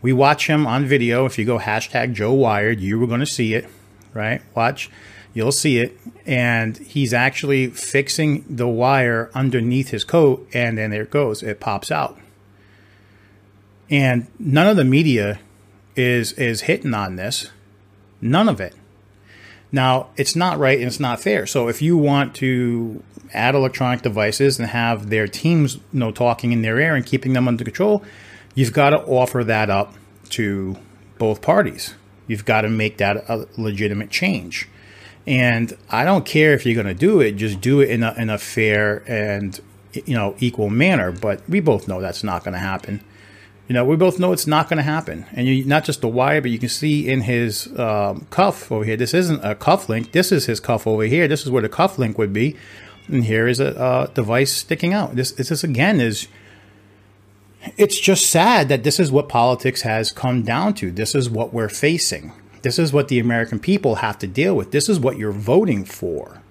We 0.02 0.12
watch 0.12 0.46
him 0.46 0.66
on 0.66 0.84
video. 0.84 1.24
If 1.24 1.38
you 1.38 1.44
go 1.44 1.58
hashtag 1.58 2.12
Joe 2.12 2.32
Wired, 2.32 2.80
you 2.80 2.98
were 2.98 3.06
going 3.06 3.20
to 3.20 3.26
see 3.26 3.54
it, 3.54 3.66
right? 4.12 4.42
Watch, 4.54 4.90
you'll 5.32 5.52
see 5.52 5.78
it. 5.78 5.98
And 6.26 6.76
he's 6.76 7.14
actually 7.14 7.68
fixing 7.68 8.44
the 8.48 8.68
wire 8.68 9.30
underneath 9.34 9.88
his 9.88 10.04
coat, 10.04 10.46
and 10.52 10.76
then 10.76 10.90
there 10.90 11.02
it 11.02 11.10
goes. 11.10 11.42
It 11.42 11.60
pops 11.60 11.90
out. 11.90 12.18
And 13.88 14.26
none 14.38 14.66
of 14.66 14.76
the 14.76 14.84
media 14.84 15.38
is 15.94 16.32
is 16.32 16.62
hitting 16.62 16.94
on 16.94 17.16
this. 17.16 17.50
None 18.20 18.48
of 18.48 18.60
it. 18.60 18.74
Now, 19.72 20.08
it's 20.16 20.36
not 20.36 20.58
right 20.58 20.78
and 20.78 20.86
it's 20.86 21.00
not 21.00 21.20
fair. 21.20 21.46
So 21.46 21.68
if 21.68 21.82
you 21.82 21.96
want 21.96 22.34
to 22.36 23.02
add 23.34 23.54
electronic 23.54 24.02
devices 24.02 24.58
and 24.58 24.68
have 24.68 25.10
their 25.10 25.26
teams 25.26 25.76
you 25.76 25.82
know 25.92 26.12
talking 26.12 26.52
in 26.52 26.62
their 26.62 26.78
ear 26.78 26.94
and 26.94 27.04
keeping 27.04 27.32
them 27.32 27.48
under 27.48 27.64
control, 27.64 28.04
you've 28.56 28.72
got 28.72 28.90
to 28.90 28.98
offer 29.04 29.44
that 29.44 29.70
up 29.70 29.94
to 30.30 30.76
both 31.18 31.40
parties. 31.40 31.94
You've 32.26 32.44
got 32.44 32.62
to 32.62 32.68
make 32.68 32.96
that 32.96 33.18
a 33.28 33.46
legitimate 33.56 34.10
change. 34.10 34.68
And 35.28 35.76
I 35.88 36.04
don't 36.04 36.24
care 36.24 36.54
if 36.54 36.66
you're 36.66 36.74
going 36.74 36.86
to 36.86 36.94
do 36.94 37.20
it, 37.20 37.32
just 37.32 37.60
do 37.60 37.80
it 37.80 37.90
in 37.90 38.02
a, 38.02 38.14
in 38.14 38.30
a 38.30 38.38
fair 38.38 39.04
and 39.06 39.60
you 39.92 40.14
know 40.14 40.34
equal 40.40 40.70
manner. 40.70 41.12
But 41.12 41.48
we 41.48 41.60
both 41.60 41.86
know 41.86 42.00
that's 42.00 42.24
not 42.24 42.42
going 42.42 42.54
to 42.54 42.60
happen. 42.60 43.04
You 43.68 43.74
know, 43.74 43.84
we 43.84 43.96
both 43.96 44.20
know 44.20 44.32
it's 44.32 44.46
not 44.46 44.68
going 44.68 44.76
to 44.76 44.84
happen. 44.84 45.26
And 45.32 45.48
you, 45.48 45.64
not 45.64 45.84
just 45.84 46.00
the 46.00 46.08
wire, 46.08 46.40
but 46.40 46.52
you 46.52 46.58
can 46.58 46.68
see 46.68 47.08
in 47.08 47.22
his 47.22 47.66
um, 47.78 48.26
cuff 48.30 48.70
over 48.70 48.84
here. 48.84 48.96
This 48.96 49.12
isn't 49.12 49.44
a 49.44 49.56
cuff 49.56 49.88
link. 49.88 50.12
This 50.12 50.30
is 50.30 50.46
his 50.46 50.60
cuff 50.60 50.86
over 50.86 51.02
here. 51.02 51.26
This 51.26 51.42
is 51.42 51.50
where 51.50 51.62
the 51.62 51.68
cuff 51.68 51.98
link 51.98 52.16
would 52.16 52.32
be. 52.32 52.54
And 53.08 53.24
here 53.24 53.48
is 53.48 53.58
a, 53.58 54.08
a 54.08 54.14
device 54.14 54.52
sticking 54.52 54.92
out. 54.92 55.16
This, 55.16 55.32
this 55.32 55.64
again 55.64 56.00
is. 56.00 56.28
It's 57.76 57.98
just 57.98 58.30
sad 58.30 58.68
that 58.68 58.84
this 58.84 59.00
is 59.00 59.10
what 59.10 59.28
politics 59.28 59.82
has 59.82 60.12
come 60.12 60.42
down 60.42 60.74
to. 60.74 60.90
This 60.90 61.14
is 61.14 61.28
what 61.28 61.52
we're 61.52 61.68
facing. 61.68 62.32
This 62.62 62.78
is 62.78 62.92
what 62.92 63.08
the 63.08 63.18
American 63.18 63.58
people 63.58 63.96
have 63.96 64.18
to 64.18 64.26
deal 64.26 64.56
with. 64.56 64.70
This 64.72 64.88
is 64.88 64.98
what 64.98 65.18
you're 65.18 65.32
voting 65.32 65.84
for. 65.84 66.42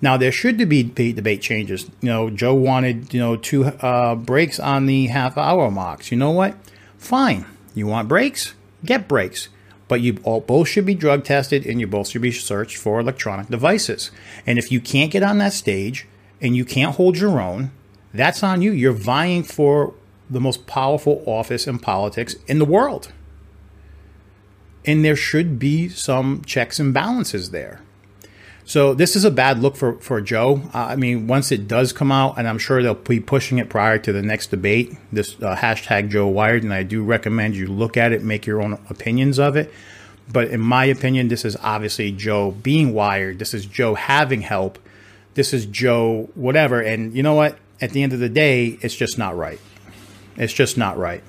Now 0.00 0.16
there 0.16 0.32
should 0.32 0.68
be 0.68 0.82
debate 0.82 1.42
changes. 1.42 1.88
You 2.00 2.08
know, 2.08 2.30
Joe 2.30 2.54
wanted 2.54 3.14
you 3.14 3.20
know 3.20 3.36
two 3.36 3.64
uh, 3.66 4.16
breaks 4.16 4.58
on 4.58 4.86
the 4.86 5.06
half 5.06 5.38
hour 5.38 5.70
marks. 5.70 6.10
You 6.10 6.18
know 6.18 6.32
what? 6.32 6.56
Fine. 6.98 7.46
You 7.74 7.86
want 7.86 8.08
breaks? 8.08 8.54
Get 8.84 9.08
breaks. 9.08 9.48
But 9.88 10.00
you 10.00 10.18
all, 10.24 10.40
both 10.40 10.68
should 10.68 10.86
be 10.86 10.94
drug 10.94 11.24
tested 11.24 11.66
and 11.66 11.80
you 11.80 11.86
both 11.86 12.08
should 12.08 12.22
be 12.22 12.32
searched 12.32 12.78
for 12.78 12.98
electronic 12.98 13.48
devices. 13.48 14.10
And 14.46 14.58
if 14.58 14.72
you 14.72 14.80
can't 14.80 15.10
get 15.10 15.22
on 15.22 15.38
that 15.38 15.52
stage 15.52 16.06
and 16.40 16.56
you 16.56 16.64
can't 16.64 16.96
hold 16.96 17.18
your 17.18 17.40
own, 17.40 17.70
that's 18.12 18.42
on 18.42 18.62
you. 18.62 18.72
You're 18.72 18.92
vying 18.92 19.42
for 19.42 19.94
the 20.32 20.40
most 20.40 20.66
powerful 20.66 21.22
office 21.26 21.66
in 21.66 21.78
politics 21.78 22.34
in 22.46 22.58
the 22.58 22.64
world. 22.64 23.12
And 24.84 25.04
there 25.04 25.16
should 25.16 25.58
be 25.58 25.88
some 25.88 26.42
checks 26.44 26.80
and 26.80 26.92
balances 26.92 27.50
there. 27.50 27.80
So 28.64 28.94
this 28.94 29.16
is 29.16 29.24
a 29.24 29.30
bad 29.30 29.58
look 29.58 29.76
for 29.76 29.94
for 29.94 30.20
Joe. 30.20 30.62
Uh, 30.72 30.86
I 30.90 30.96
mean, 30.96 31.26
once 31.26 31.50
it 31.52 31.66
does 31.66 31.92
come 31.92 32.12
out, 32.12 32.38
and 32.38 32.48
I'm 32.48 32.58
sure 32.58 32.82
they'll 32.82 32.94
be 32.94 33.20
pushing 33.20 33.58
it 33.58 33.68
prior 33.68 33.98
to 33.98 34.12
the 34.12 34.22
next 34.22 34.48
debate. 34.48 34.96
This 35.12 35.34
uh, 35.42 35.56
hashtag 35.56 36.10
Joe 36.10 36.28
Wired, 36.28 36.62
and 36.62 36.72
I 36.72 36.84
do 36.84 37.02
recommend 37.02 37.56
you 37.56 37.66
look 37.66 37.96
at 37.96 38.12
it, 38.12 38.22
make 38.22 38.46
your 38.46 38.62
own 38.62 38.78
opinions 38.88 39.38
of 39.38 39.56
it. 39.56 39.72
But 40.32 40.48
in 40.48 40.60
my 40.60 40.84
opinion, 40.84 41.28
this 41.28 41.44
is 41.44 41.56
obviously 41.56 42.12
Joe 42.12 42.52
being 42.52 42.94
wired. 42.94 43.38
This 43.38 43.52
is 43.52 43.66
Joe 43.66 43.94
having 43.94 44.42
help. 44.42 44.78
This 45.34 45.52
is 45.52 45.66
Joe 45.66 46.30
whatever. 46.34 46.80
And 46.80 47.14
you 47.14 47.22
know 47.22 47.34
what? 47.34 47.58
At 47.80 47.90
the 47.90 48.02
end 48.02 48.12
of 48.12 48.20
the 48.20 48.28
day, 48.28 48.78
it's 48.80 48.94
just 48.94 49.18
not 49.18 49.36
right. 49.36 49.58
It's 50.36 50.52
just 50.52 50.78
not 50.78 50.98
right. 50.98 51.22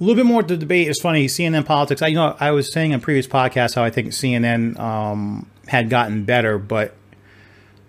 A 0.00 0.04
little 0.04 0.16
bit 0.16 0.26
more 0.26 0.42
the 0.42 0.56
debate 0.56 0.88
is 0.88 1.00
funny. 1.00 1.26
CNN 1.26 1.64
politics. 1.64 2.02
I 2.02 2.08
you 2.08 2.16
know 2.16 2.36
I 2.40 2.50
was 2.50 2.72
saying 2.72 2.92
in 2.92 3.00
previous 3.00 3.26
podcasts 3.26 3.74
how 3.74 3.84
I 3.84 3.90
think 3.90 4.08
CNN 4.08 4.78
um, 4.78 5.48
had 5.68 5.88
gotten 5.88 6.24
better, 6.24 6.58
but 6.58 6.94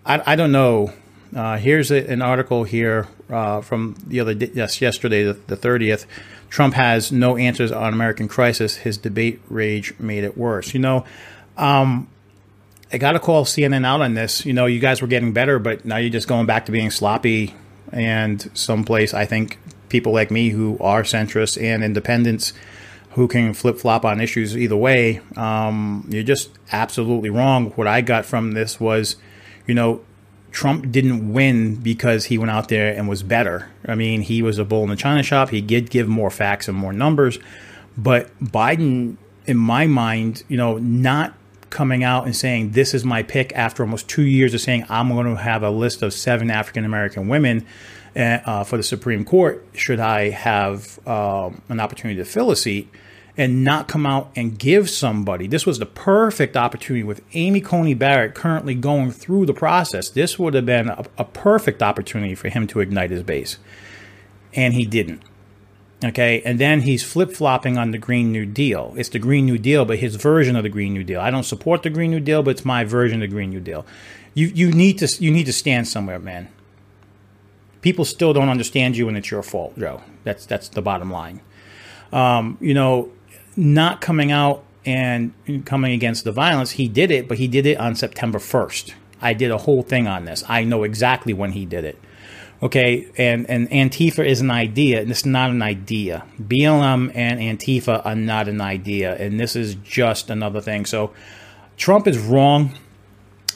I, 0.05 0.33
I 0.33 0.35
don't 0.35 0.51
know. 0.51 0.93
Uh, 1.35 1.57
here's 1.57 1.91
a, 1.91 2.07
an 2.09 2.21
article 2.21 2.63
here 2.63 3.07
uh, 3.29 3.59
from 3.61 3.97
the 4.05 4.19
other 4.19 4.33
day, 4.33 4.51
yes 4.53 4.81
yesterday 4.81 5.23
the 5.23 5.55
thirtieth. 5.55 6.05
Trump 6.49 6.75
has 6.75 7.11
no 7.11 7.37
answers 7.37 7.71
on 7.71 7.91
American 7.91 8.27
crisis. 8.27 8.77
His 8.77 8.97
debate 8.97 9.41
rage 9.49 9.93
made 9.99 10.23
it 10.23 10.37
worse. 10.37 10.73
You 10.73 10.79
know, 10.79 11.05
um, 11.57 12.07
I 12.93 12.99
got 12.99 13.13
to 13.13 13.19
call 13.19 13.45
CNN 13.45 13.83
out 13.83 14.01
on 14.01 14.13
this. 14.13 14.45
You 14.45 14.53
know, 14.53 14.67
you 14.67 14.79
guys 14.79 15.01
were 15.01 15.07
getting 15.07 15.33
better, 15.33 15.57
but 15.57 15.85
now 15.85 15.97
you're 15.97 16.11
just 16.11 16.27
going 16.27 16.45
back 16.45 16.67
to 16.67 16.71
being 16.71 16.91
sloppy 16.91 17.55
and 17.91 18.49
someplace 18.53 19.13
I 19.13 19.25
think 19.25 19.59
people 19.89 20.13
like 20.13 20.31
me 20.31 20.49
who 20.49 20.77
are 20.79 21.03
centrists 21.03 21.61
and 21.61 21.83
independents 21.83 22.53
who 23.11 23.27
can 23.29 23.53
flip 23.53 23.77
flop 23.77 24.03
on 24.03 24.19
issues 24.19 24.57
either 24.57 24.75
way. 24.75 25.21
Um, 25.37 26.05
you're 26.09 26.23
just 26.23 26.49
absolutely 26.71 27.29
wrong. 27.29 27.71
What 27.71 27.87
I 27.87 28.01
got 28.01 28.25
from 28.25 28.51
this 28.51 28.77
was, 28.77 29.15
you 29.65 29.73
know, 29.73 30.01
Trump 30.51 30.91
didn't 30.91 31.31
win 31.31 31.75
because 31.75 32.25
he 32.25 32.37
went 32.37 32.51
out 32.51 32.67
there 32.67 32.93
and 32.93 33.07
was 33.07 33.23
better. 33.23 33.69
I 33.85 33.95
mean, 33.95 34.21
he 34.21 34.41
was 34.41 34.57
a 34.57 34.65
bull 34.65 34.83
in 34.83 34.89
the 34.89 34.95
china 34.95 35.23
shop. 35.23 35.49
He 35.49 35.61
did 35.61 35.89
give 35.89 36.07
more 36.07 36.29
facts 36.29 36.67
and 36.67 36.77
more 36.77 36.91
numbers, 36.91 37.39
but 37.97 38.37
Biden, 38.43 39.15
in 39.45 39.57
my 39.57 39.87
mind, 39.87 40.43
you 40.49 40.57
know, 40.57 40.77
not 40.77 41.33
coming 41.75 42.05
out 42.05 42.23
and 42.23 42.33
saying 42.33 42.71
this 42.71 42.93
is 42.93 43.03
my 43.03 43.21
pick 43.21 43.51
after 43.53 43.83
almost 43.83 44.07
two 44.07 44.23
years 44.23 44.53
of 44.53 44.61
saying 44.61 44.85
I'm 44.87 45.09
going 45.09 45.27
to 45.27 45.35
have 45.35 45.61
a 45.61 45.69
list 45.69 46.01
of 46.01 46.13
seven 46.13 46.49
African 46.49 46.85
American 46.85 47.27
women 47.27 47.65
uh, 48.15 48.63
for 48.63 48.77
the 48.77 48.83
Supreme 48.83 49.25
Court 49.25 49.61
should 49.73 49.99
I 49.99 50.29
have 50.29 51.05
um, 51.05 51.61
an 51.67 51.81
opportunity 51.81 52.17
to 52.17 52.23
fill 52.23 52.49
a 52.49 52.55
seat 52.55 52.89
and 53.35 53.65
not 53.65 53.89
come 53.89 54.05
out 54.05 54.31
and 54.37 54.57
give 54.57 54.89
somebody. 54.89 55.47
This 55.47 55.65
was 55.65 55.77
the 55.77 55.85
perfect 55.85 56.55
opportunity 56.55 57.03
with 57.03 57.21
Amy 57.33 57.59
Coney 57.59 57.93
Barrett 57.93 58.33
currently 58.33 58.73
going 58.73 59.11
through 59.11 59.45
the 59.45 59.53
process. 59.53 60.09
This 60.09 60.39
would 60.39 60.53
have 60.53 60.65
been 60.65 60.87
a, 60.87 61.03
a 61.17 61.25
perfect 61.25 61.83
opportunity 61.83 62.35
for 62.35 62.47
him 62.47 62.67
to 62.67 62.79
ignite 62.79 63.11
his 63.11 63.23
base. 63.23 63.57
And 64.53 64.73
he 64.73 64.85
didn't. 64.85 65.21
Okay, 66.03 66.41
and 66.43 66.59
then 66.59 66.81
he's 66.81 67.03
flip 67.03 67.31
flopping 67.31 67.77
on 67.77 67.91
the 67.91 67.97
Green 67.97 68.31
New 68.31 68.45
Deal. 68.45 68.93
It's 68.97 69.09
the 69.09 69.19
Green 69.19 69.45
New 69.45 69.57
Deal, 69.57 69.85
but 69.85 69.99
his 69.99 70.15
version 70.15 70.55
of 70.55 70.63
the 70.63 70.69
Green 70.69 70.93
New 70.93 71.03
Deal. 71.03 71.21
I 71.21 71.31
don't 71.31 71.43
support 71.43 71.83
the 71.83 71.89
Green 71.89 72.11
New 72.11 72.19
Deal, 72.19 72.43
but 72.43 72.51
it's 72.51 72.65
my 72.65 72.83
version 72.83 73.23
of 73.23 73.29
the 73.29 73.33
Green 73.33 73.49
New 73.49 73.61
Deal. 73.61 73.85
You 74.33 74.47
you 74.47 74.71
need 74.71 74.97
to 74.99 75.23
you 75.23 75.31
need 75.31 75.45
to 75.45 75.53
stand 75.53 75.87
somewhere, 75.87 76.19
man 76.19 76.49
people 77.85 78.03
still 78.03 78.33
don't 78.33 78.49
understand 78.49 78.97
you 78.97 79.07
and 79.07 79.15
it's 79.15 79.29
your 79.29 79.43
fault, 79.43 79.77
Joe. 79.77 80.01
That's 80.23 80.47
that's 80.47 80.69
the 80.69 80.81
bottom 80.81 81.11
line. 81.11 81.39
Um, 82.11 82.57
you 82.59 82.73
know, 82.73 83.11
not 83.55 84.01
coming 84.01 84.31
out 84.31 84.63
and 84.87 85.31
coming 85.65 85.93
against 85.93 86.23
the 86.23 86.31
violence, 86.31 86.71
he 86.71 86.87
did 86.87 87.11
it, 87.11 87.27
but 87.27 87.37
he 87.37 87.47
did 87.47 87.67
it 87.67 87.77
on 87.77 87.95
September 87.95 88.39
1st. 88.39 88.93
I 89.21 89.33
did 89.33 89.51
a 89.51 89.59
whole 89.59 89.83
thing 89.83 90.07
on 90.07 90.25
this. 90.25 90.43
I 90.49 90.63
know 90.63 90.81
exactly 90.81 91.31
when 91.31 91.51
he 91.51 91.63
did 91.63 91.85
it. 91.85 91.99
Okay, 92.63 93.07
and, 93.17 93.49
and 93.49 93.69
Antifa 93.69 94.25
is 94.25 94.39
an 94.39 94.49
idea, 94.49 95.01
and 95.01 95.11
it's 95.11 95.25
not 95.25 95.49
an 95.49 95.61
idea. 95.61 96.25
BLM 96.41 97.11
and 97.13 97.39
Antifa 97.39 98.05
are 98.05 98.15
not 98.15 98.47
an 98.47 98.61
idea, 98.61 99.15
and 99.15 99.39
this 99.39 99.55
is 99.55 99.75
just 99.75 100.29
another 100.29 100.61
thing. 100.61 100.85
So 100.85 101.13
Trump 101.75 102.07
is 102.07 102.17
wrong. 102.17 102.77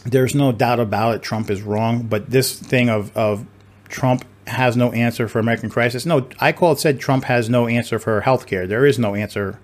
There's 0.04 0.36
no 0.36 0.52
doubt 0.52 0.80
about 0.80 1.16
it. 1.16 1.22
Trump 1.22 1.50
is 1.50 1.62
wrong, 1.62 2.04
but 2.04 2.30
this 2.30 2.60
thing 2.60 2.90
of, 2.90 3.16
of 3.16 3.46
Trump 3.88 4.26
has 4.48 4.76
no 4.76 4.92
answer 4.92 5.28
for 5.28 5.40
American 5.40 5.70
crisis. 5.70 6.06
No, 6.06 6.28
I 6.40 6.52
call 6.52 6.74
it 6.74 6.80
said 6.80 7.00
Trump 7.00 7.26
has 7.26 7.50
no 7.50 7.68
answer 7.68 8.00
for 8.00 8.22
health 8.22 8.48
care. 8.48 8.68
There 8.68 8.86
is 8.86 9.00
no 9.00 9.16
answer 9.16 9.60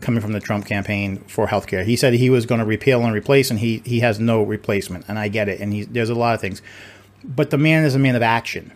coming 0.00 0.20
from 0.20 0.32
the 0.32 0.40
Trump 0.40 0.64
campaign 0.64 1.18
for 1.26 1.48
health 1.48 1.66
care. 1.66 1.84
He 1.84 1.96
said 1.96 2.14
he 2.14 2.30
was 2.30 2.46
going 2.46 2.60
to 2.60 2.64
repeal 2.64 3.04
and 3.04 3.12
replace, 3.12 3.50
and 3.50 3.58
he, 3.58 3.82
he 3.84 4.00
has 4.00 4.18
no 4.18 4.42
replacement. 4.42 5.04
And 5.08 5.18
I 5.18 5.28
get 5.28 5.48
it. 5.48 5.60
And 5.60 5.72
he, 5.72 5.84
there's 5.84 6.10
a 6.10 6.14
lot 6.14 6.34
of 6.34 6.40
things. 6.40 6.62
But 7.24 7.50
the 7.50 7.58
man 7.58 7.84
is 7.84 7.94
a 7.94 7.98
man 7.98 8.14
of 8.14 8.22
action. 8.22 8.72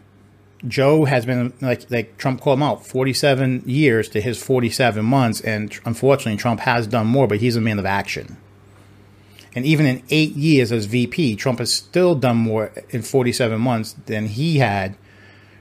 Joe 0.66 1.04
has 1.04 1.26
been, 1.26 1.52
like, 1.60 1.90
like 1.90 2.18
Trump 2.18 2.40
called 2.40 2.58
him 2.58 2.62
out, 2.62 2.86
47 2.86 3.62
years 3.66 4.08
to 4.10 4.20
his 4.20 4.42
47 4.42 5.04
months. 5.04 5.40
And 5.40 5.76
unfortunately, 5.84 6.36
Trump 6.36 6.60
has 6.60 6.86
done 6.86 7.06
more, 7.06 7.26
but 7.26 7.38
he's 7.38 7.56
a 7.56 7.60
man 7.60 7.78
of 7.78 7.86
action. 7.86 8.36
And 9.54 9.66
even 9.66 9.86
in 9.86 10.02
eight 10.10 10.32
years 10.32 10.72
as 10.72 10.86
VP, 10.86 11.36
Trump 11.36 11.58
has 11.58 11.72
still 11.72 12.14
done 12.14 12.36
more 12.36 12.72
in 12.90 13.02
47 13.02 13.60
months 13.60 13.94
than 14.06 14.26
he 14.26 14.58
had, 14.58 14.96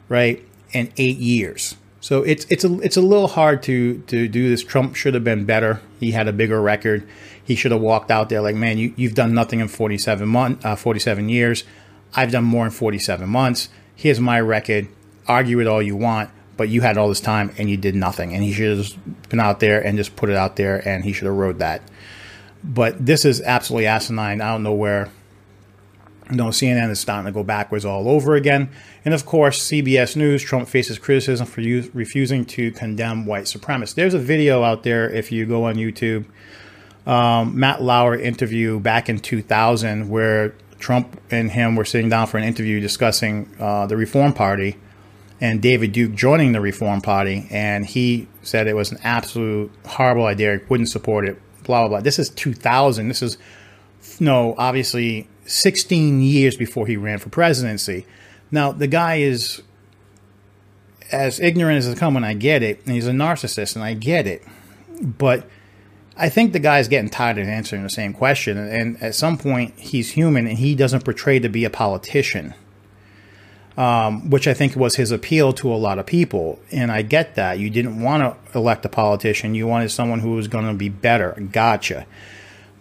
right, 0.08 0.46
in 0.72 0.92
eight 0.98 1.18
years. 1.18 1.76
So 2.00 2.24
it's 2.24 2.48
it's 2.50 2.64
a 2.64 2.80
it's 2.80 2.98
a 2.98 3.02
little 3.02 3.28
hard 3.28 3.62
to 3.64 4.00
to 4.08 4.28
do 4.28 4.50
this. 4.50 4.64
Trump 4.64 4.96
should 4.96 5.14
have 5.14 5.24
been 5.24 5.46
better. 5.46 5.82
He 6.00 6.12
had 6.12 6.28
a 6.28 6.34
bigger 6.34 6.60
record. 6.60 7.08
He 7.44 7.56
should 7.56 7.72
have 7.72 7.82
walked 7.82 8.10
out 8.10 8.30
there 8.30 8.42
like, 8.42 8.56
man, 8.56 8.80
you 8.80 8.94
you've 8.96 9.14
done 9.14 9.36
nothing 9.36 9.60
in 9.60 9.68
47 9.68 10.28
month, 10.28 10.66
uh, 10.66 10.76
47 10.76 11.30
years. 11.30 11.64
I've 12.16 12.32
done 12.32 12.44
more 12.44 12.66
in 12.66 12.72
47 12.72 13.30
months. 13.30 13.70
Here's 14.02 14.20
my 14.20 14.42
record. 14.42 14.88
Argue 15.28 15.60
it 15.60 15.68
all 15.68 15.80
you 15.80 15.96
want, 15.96 16.32
but 16.58 16.70
you 16.70 16.82
had 16.82 16.98
all 16.98 17.08
this 17.08 17.22
time 17.22 17.54
and 17.60 17.70
you 17.70 17.78
did 17.78 17.94
nothing. 17.94 18.34
And 18.34 18.44
he 18.44 18.52
should 18.52 18.80
have 18.80 19.30
been 19.30 19.40
out 19.40 19.60
there 19.60 19.80
and 19.80 19.96
just 19.96 20.16
put 20.16 20.32
it 20.32 20.36
out 20.36 20.56
there, 20.56 20.82
and 20.88 21.06
he 21.06 21.14
should 21.14 21.28
have 21.28 21.36
rode 21.36 21.60
that. 21.60 21.84
But 22.64 23.06
this 23.06 23.26
is 23.26 23.42
absolutely 23.42 23.86
asinine. 23.86 24.42
I 24.42 24.54
don't 24.54 24.64
know 24.64 24.74
where. 24.74 25.10
You 26.32 26.38
know, 26.38 26.48
CNN 26.48 26.90
is 26.90 27.00
starting 27.00 27.28
to 27.28 27.32
go 27.32 27.44
backwards 27.44 27.86
all 27.86 28.10
over 28.10 28.34
again. 28.34 28.72
And 29.06 29.14
of 29.14 29.28
course, 29.28 29.70
CBS 29.70 30.16
News, 30.16 30.42
Trump 30.42 30.68
faces 30.68 30.98
criticism 30.98 31.46
for 31.46 31.62
refusing 31.94 32.44
to 32.46 32.72
condemn 32.72 33.28
white 33.28 33.44
supremacists. 33.44 33.94
There's 33.94 34.16
a 34.16 34.20
video 34.20 34.64
out 34.64 34.82
there 34.82 35.08
if 35.08 35.32
you 35.32 35.46
go 35.46 35.66
on 35.66 35.76
YouTube. 35.76 36.26
Um, 37.06 37.60
Matt 37.60 37.84
Lauer 37.84 38.16
interview 38.16 38.80
back 38.80 39.10
in 39.10 39.20
2000 39.20 40.10
where 40.10 40.56
Trump 40.82 41.20
and 41.32 41.52
him 41.52 41.76
were 41.76 41.86
sitting 41.86 42.10
down 42.10 42.28
for 42.28 42.38
an 42.38 42.44
interview 42.44 42.80
discussing 42.80 43.50
uh, 43.60 43.86
the 43.88 43.96
Reform 43.96 44.34
Party. 44.34 44.78
and 45.40 45.60
David 45.62 45.92
Duke 45.92 46.14
joining 46.14 46.52
the 46.52 46.62
Reform 46.62 47.02
Party, 47.02 47.48
and 47.50 47.84
he 47.86 48.28
said 48.44 48.68
it 48.68 48.76
was 48.76 48.92
an 48.92 49.00
absolute 49.04 49.72
horrible 49.88 50.26
idea. 50.26 50.58
He 50.60 50.66
wouldn't 50.70 50.90
support 50.90 51.28
it. 51.28 51.42
Blah 51.64 51.82
blah 51.82 51.90
blah. 51.90 52.00
This 52.02 52.20
is 52.20 52.30
2000. 52.30 53.08
This 53.08 53.22
is 53.24 53.38
no, 54.20 54.54
obviously 54.58 55.28
16 55.46 56.22
years 56.22 56.56
before 56.56 56.86
he 56.88 56.96
ran 56.96 57.18
for 57.18 57.30
presidency. 57.30 58.06
Now 58.52 58.72
the 58.72 58.88
guy 58.88 59.16
is 59.18 59.62
as 61.12 61.40
ignorant 61.40 61.78
as 61.80 61.90
they 61.90 61.96
come, 61.96 62.16
and 62.16 62.26
I 62.26 62.34
get 62.34 62.62
it. 62.64 62.86
And 62.86 62.94
he's 62.94 63.08
a 63.08 63.12
narcissist, 63.12 63.76
and 63.76 63.84
I 63.84 63.94
get 63.96 64.28
it. 64.28 64.44
But 65.02 65.48
I 66.18 66.30
think 66.30 66.54
the 66.54 66.60
guy's 66.60 66.88
getting 66.88 67.10
tired 67.10 67.38
of 67.38 67.48
answering 67.48 67.84
the 67.84 67.90
same 67.90 68.14
question. 68.14 68.58
And 68.58 69.02
at 69.02 69.16
some 69.16 69.38
point, 69.38 69.74
he's 69.78 70.12
human, 70.12 70.46
and 70.46 70.58
he 70.58 70.76
doesn't 70.76 71.06
portray 71.06 71.40
to 71.40 71.50
be 71.50 71.66
a 71.66 71.70
politician 71.70 72.54
um, 73.78 74.30
which 74.30 74.48
I 74.48 74.54
think 74.54 74.76
was 74.76 74.96
his 74.96 75.12
appeal 75.12 75.54
to 75.54 75.74
a 75.74 75.76
lot 75.76 76.00
of 76.00 76.06
people. 76.06 76.60
And 76.72 76.92
I 76.92 77.02
get 77.02 77.36
that. 77.36 77.60
You 77.60 77.70
didn't 77.70 78.02
want 78.02 78.22
to 78.22 78.58
elect 78.58 78.86
a 78.86 78.90
politician, 78.90 79.56
you 79.56 79.68
wanted 79.68 79.90
someone 79.90 80.20
who 80.20 80.32
was 80.32 80.48
going 80.48 80.68
to 80.68 80.74
be 80.74 80.90
better. 80.90 81.32
Gotcha. 81.52 82.06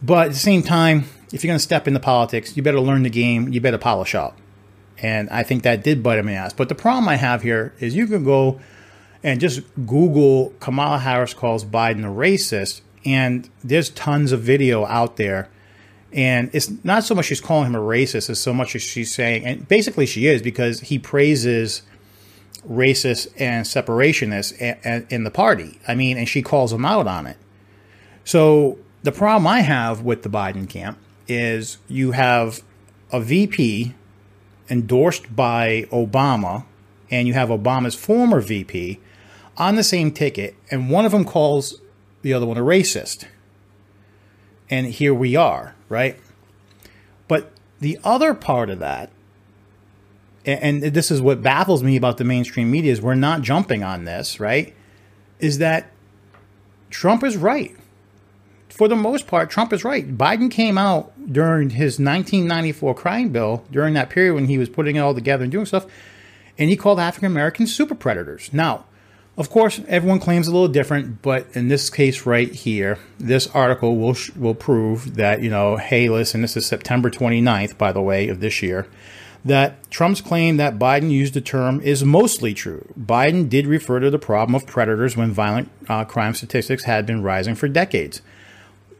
But 0.02 0.26
at 0.26 0.32
the 0.32 0.38
same 0.38 0.62
time, 0.62 1.04
if 1.32 1.44
you're 1.44 1.50
going 1.50 1.58
to 1.58 1.62
step 1.62 1.86
into 1.86 2.00
politics, 2.00 2.56
you 2.56 2.62
better 2.62 2.80
learn 2.80 3.02
the 3.02 3.10
game, 3.10 3.48
you 3.48 3.60
better 3.60 3.78
polish 3.78 4.14
up. 4.14 4.36
And 4.98 5.30
I 5.30 5.42
think 5.42 5.62
that 5.62 5.82
did 5.82 6.02
bite 6.02 6.18
him 6.18 6.28
in 6.28 6.34
the 6.34 6.40
ass. 6.40 6.52
But 6.52 6.68
the 6.68 6.74
problem 6.74 7.08
I 7.08 7.16
have 7.16 7.42
here 7.42 7.72
is 7.80 7.94
you 7.94 8.06
can 8.06 8.24
go 8.24 8.60
and 9.22 9.40
just 9.40 9.62
Google 9.86 10.52
Kamala 10.60 10.98
Harris 10.98 11.34
calls 11.34 11.64
Biden 11.64 12.00
a 12.00 12.14
racist, 12.14 12.80
and 13.04 13.48
there's 13.62 13.90
tons 13.90 14.32
of 14.32 14.40
video 14.40 14.84
out 14.86 15.16
there 15.16 15.48
and 16.12 16.50
it's 16.52 16.72
not 16.84 17.04
so 17.04 17.14
much 17.14 17.26
she's 17.26 17.40
calling 17.40 17.66
him 17.66 17.74
a 17.74 17.80
racist 17.80 18.30
as 18.30 18.40
so 18.40 18.52
much 18.52 18.74
as 18.74 18.82
she's 18.82 19.14
saying, 19.14 19.44
and 19.44 19.68
basically 19.68 20.06
she 20.06 20.26
is 20.26 20.42
because 20.42 20.80
he 20.80 20.98
praises 20.98 21.82
racist 22.68 23.28
and 23.38 23.64
separationists 23.64 25.10
in 25.10 25.24
the 25.24 25.30
party. 25.30 25.78
I 25.86 25.94
mean, 25.94 26.18
and 26.18 26.28
she 26.28 26.42
calls 26.42 26.72
him 26.72 26.84
out 26.84 27.06
on 27.06 27.26
it. 27.26 27.36
So 28.24 28.78
the 29.02 29.12
problem 29.12 29.46
I 29.46 29.60
have 29.60 30.02
with 30.02 30.22
the 30.22 30.28
Biden 30.28 30.68
camp 30.68 30.98
is 31.28 31.78
you 31.88 32.12
have 32.12 32.62
a 33.12 33.20
VP 33.20 33.94
endorsed 34.68 35.34
by 35.34 35.86
Obama, 35.90 36.64
and 37.10 37.26
you 37.26 37.34
have 37.34 37.48
Obama's 37.48 37.94
former 37.94 38.40
VP 38.40 39.00
on 39.56 39.76
the 39.76 39.84
same 39.84 40.10
ticket, 40.10 40.54
and 40.70 40.90
one 40.90 41.04
of 41.04 41.12
them 41.12 41.24
calls 41.24 41.80
the 42.22 42.32
other 42.32 42.46
one 42.46 42.56
a 42.56 42.62
racist. 42.62 43.24
And 44.68 44.86
here 44.86 45.12
we 45.12 45.34
are 45.34 45.74
right? 45.90 46.18
But 47.28 47.52
the 47.80 47.98
other 48.02 48.32
part 48.32 48.70
of 48.70 48.78
that, 48.78 49.10
and 50.46 50.82
this 50.82 51.10
is 51.10 51.20
what 51.20 51.42
baffles 51.42 51.82
me 51.82 51.96
about 51.96 52.16
the 52.16 52.24
mainstream 52.24 52.70
media, 52.70 52.92
is 52.92 53.02
we're 53.02 53.14
not 53.14 53.42
jumping 53.42 53.82
on 53.82 54.06
this, 54.06 54.40
right? 54.40 54.74
Is 55.38 55.58
that 55.58 55.90
Trump 56.88 57.22
is 57.22 57.36
right. 57.36 57.76
For 58.70 58.88
the 58.88 58.96
most 58.96 59.26
part, 59.26 59.50
Trump 59.50 59.74
is 59.74 59.84
right. 59.84 60.16
Biden 60.16 60.50
came 60.50 60.78
out 60.78 61.12
during 61.30 61.70
his 61.70 61.98
1994 61.98 62.94
crime 62.94 63.28
bill, 63.28 63.64
during 63.70 63.92
that 63.94 64.08
period 64.08 64.34
when 64.34 64.46
he 64.46 64.56
was 64.56 64.70
putting 64.70 64.96
it 64.96 65.00
all 65.00 65.14
together 65.14 65.42
and 65.42 65.52
doing 65.52 65.66
stuff, 65.66 65.86
and 66.56 66.70
he 66.70 66.76
called 66.76 66.98
African 66.98 67.26
Americans 67.26 67.74
super 67.74 67.94
predators. 67.94 68.50
Now, 68.52 68.86
of 69.40 69.48
course, 69.48 69.80
everyone 69.88 70.20
claims 70.20 70.48
a 70.48 70.52
little 70.52 70.68
different, 70.68 71.22
but 71.22 71.46
in 71.54 71.68
this 71.68 71.88
case 71.88 72.26
right 72.26 72.52
here, 72.52 72.98
this 73.18 73.46
article 73.54 73.96
will 73.96 74.14
will 74.36 74.54
prove 74.54 75.16
that, 75.16 75.40
you 75.40 75.48
know, 75.48 75.78
hey, 75.78 76.10
listen, 76.10 76.42
this 76.42 76.58
is 76.58 76.66
September 76.66 77.08
29th, 77.08 77.78
by 77.78 77.90
the 77.90 78.02
way, 78.02 78.28
of 78.28 78.40
this 78.40 78.62
year, 78.62 78.86
that 79.42 79.90
Trump's 79.90 80.20
claim 80.20 80.58
that 80.58 80.78
Biden 80.78 81.10
used 81.10 81.32
the 81.32 81.40
term 81.40 81.80
is 81.80 82.04
mostly 82.04 82.52
true. 82.52 82.86
Biden 83.00 83.48
did 83.48 83.66
refer 83.66 83.98
to 83.98 84.10
the 84.10 84.18
problem 84.18 84.54
of 84.54 84.66
predators 84.66 85.16
when 85.16 85.32
violent 85.32 85.70
uh, 85.88 86.04
crime 86.04 86.34
statistics 86.34 86.84
had 86.84 87.06
been 87.06 87.22
rising 87.22 87.54
for 87.54 87.66
decades. 87.66 88.20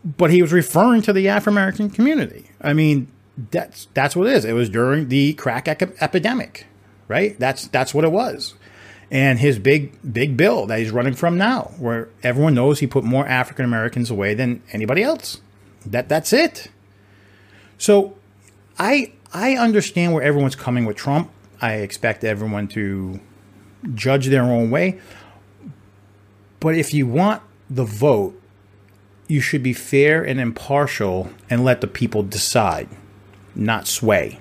But 0.02 0.30
he 0.30 0.41
was 0.41 0.54
referring 0.54 1.02
to 1.02 1.12
the 1.12 1.28
Afro 1.28 1.52
American 1.52 1.91
community. 1.91 2.47
I 2.62 2.73
mean, 2.73 3.08
that's 3.50 3.88
that's 3.93 4.17
what 4.17 4.26
it 4.26 4.32
is. 4.32 4.47
It 4.47 4.54
was 4.54 4.71
during 4.71 5.10
the 5.10 5.34
crack 5.34 5.69
epidemic, 5.69 6.67
right? 7.08 7.38
That's 7.38 7.69
that's 7.69 7.93
what 7.93 8.06
it 8.06 8.12
was 8.12 8.54
and 9.10 9.38
his 9.38 9.58
big 9.58 9.92
big 10.12 10.36
bill 10.36 10.66
that 10.66 10.78
he's 10.78 10.90
running 10.90 11.14
from 11.14 11.36
now, 11.36 11.73
where 11.78 12.08
everyone 12.23 12.54
knows 12.54 12.78
he 12.78 12.86
put 12.86 13.04
more 13.04 13.26
African 13.26 13.64
Americans 13.64 14.10
away 14.10 14.34
than 14.34 14.62
anybody 14.73 15.02
else. 15.02 15.40
That 15.84 16.08
that's 16.08 16.32
it. 16.32 16.68
So 17.78 18.16
I 18.78 19.12
I 19.32 19.56
understand 19.56 20.12
where 20.12 20.23
everyone's 20.23 20.56
coming 20.56 20.84
with 20.84 20.96
Trump. 20.96 21.30
I 21.60 21.75
expect 21.75 22.25
everyone 22.25 22.68
to 22.68 23.20
judge 23.94 24.26
their 24.26 24.42
own 24.42 24.70
way. 24.70 25.00
But 26.60 26.76
if 26.76 26.92
you 26.92 27.06
want 27.06 27.42
the 27.68 27.84
vote, 27.84 28.40
you 29.26 29.40
should 29.40 29.62
be 29.62 29.73
fair 29.73 30.23
and 30.23 30.40
impartial 30.40 31.30
and 31.49 31.64
let 31.64 31.80
the 31.80 31.86
people 31.86 32.23
decide, 32.23 32.88
not 33.54 33.86
sway. 33.86 34.40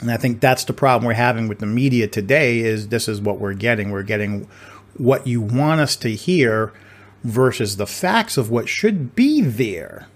And 0.00 0.10
I 0.10 0.16
think 0.16 0.40
that's 0.40 0.64
the 0.64 0.72
problem 0.72 1.06
we're 1.06 1.14
having 1.14 1.46
with 1.46 1.58
the 1.58 1.66
media 1.66 2.08
today 2.08 2.60
is 2.60 2.88
this 2.88 3.06
is 3.06 3.20
what 3.20 3.38
we're 3.38 3.54
getting. 3.54 3.90
We're 3.90 4.02
getting 4.02 4.48
what 4.96 5.26
you 5.26 5.40
want 5.40 5.80
us 5.80 5.96
to 5.96 6.10
hear 6.10 6.72
versus 7.22 7.76
the 7.76 7.86
facts 7.86 8.36
of 8.36 8.50
what 8.50 8.68
should 8.68 9.14
be 9.14 9.42
there. 9.42 10.08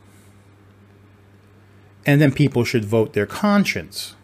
And 2.07 2.21
then 2.21 2.33
people 2.33 2.65
should 2.65 2.85
vote 2.85 3.13
their 3.13 3.27
conscience. 3.27 4.15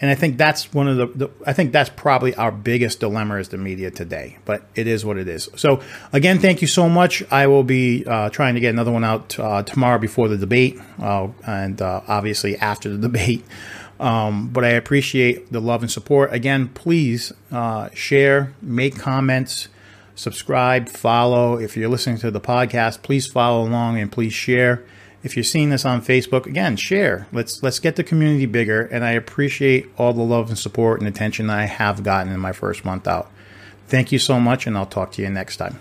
And 0.00 0.10
I 0.10 0.14
think 0.14 0.36
that's 0.36 0.74
one 0.74 0.88
of 0.88 0.96
the, 0.96 1.06
the, 1.06 1.30
I 1.46 1.54
think 1.54 1.72
that's 1.72 1.88
probably 1.88 2.34
our 2.34 2.52
biggest 2.52 3.00
dilemma 3.00 3.36
as 3.36 3.48
the 3.48 3.56
media 3.56 3.90
today. 3.90 4.36
But 4.44 4.66
it 4.74 4.86
is 4.86 5.04
what 5.04 5.16
it 5.16 5.26
is. 5.26 5.48
So 5.56 5.80
again, 6.12 6.38
thank 6.38 6.60
you 6.60 6.68
so 6.68 6.88
much. 6.88 7.22
I 7.30 7.46
will 7.46 7.64
be 7.64 8.04
uh, 8.06 8.28
trying 8.28 8.54
to 8.54 8.60
get 8.60 8.70
another 8.70 8.92
one 8.92 9.04
out 9.04 9.38
uh, 9.38 9.62
tomorrow 9.62 9.98
before 9.98 10.28
the 10.28 10.36
debate, 10.36 10.78
uh, 11.00 11.28
and 11.46 11.80
uh, 11.80 12.02
obviously 12.06 12.56
after 12.58 12.90
the 12.90 12.98
debate. 13.08 13.44
Um, 13.98 14.48
but 14.48 14.64
I 14.64 14.70
appreciate 14.70 15.50
the 15.50 15.60
love 15.60 15.82
and 15.82 15.90
support. 15.90 16.32
Again, 16.32 16.68
please 16.68 17.32
uh, 17.50 17.88
share, 17.94 18.52
make 18.60 18.98
comments, 18.98 19.68
subscribe, 20.14 20.88
follow. 20.90 21.58
If 21.58 21.76
you're 21.76 21.88
listening 21.88 22.18
to 22.18 22.30
the 22.30 22.40
podcast, 22.40 23.02
please 23.02 23.26
follow 23.26 23.66
along 23.66 23.98
and 23.98 24.12
please 24.12 24.34
share. 24.34 24.84
If 25.26 25.36
you're 25.36 25.42
seeing 25.42 25.70
this 25.70 25.84
on 25.84 26.02
Facebook, 26.02 26.46
again, 26.46 26.76
share. 26.76 27.26
Let's 27.32 27.60
let's 27.60 27.80
get 27.80 27.96
the 27.96 28.04
community 28.04 28.46
bigger. 28.46 28.82
And 28.82 29.04
I 29.04 29.10
appreciate 29.10 29.90
all 29.98 30.12
the 30.12 30.22
love 30.22 30.50
and 30.50 30.56
support 30.56 31.00
and 31.00 31.08
attention 31.08 31.50
I 31.50 31.64
have 31.64 32.04
gotten 32.04 32.32
in 32.32 32.38
my 32.38 32.52
first 32.52 32.84
month 32.84 33.08
out. 33.08 33.28
Thank 33.88 34.12
you 34.12 34.20
so 34.20 34.38
much, 34.38 34.68
and 34.68 34.78
I'll 34.78 34.86
talk 34.86 35.10
to 35.12 35.22
you 35.22 35.28
next 35.28 35.56
time. 35.56 35.80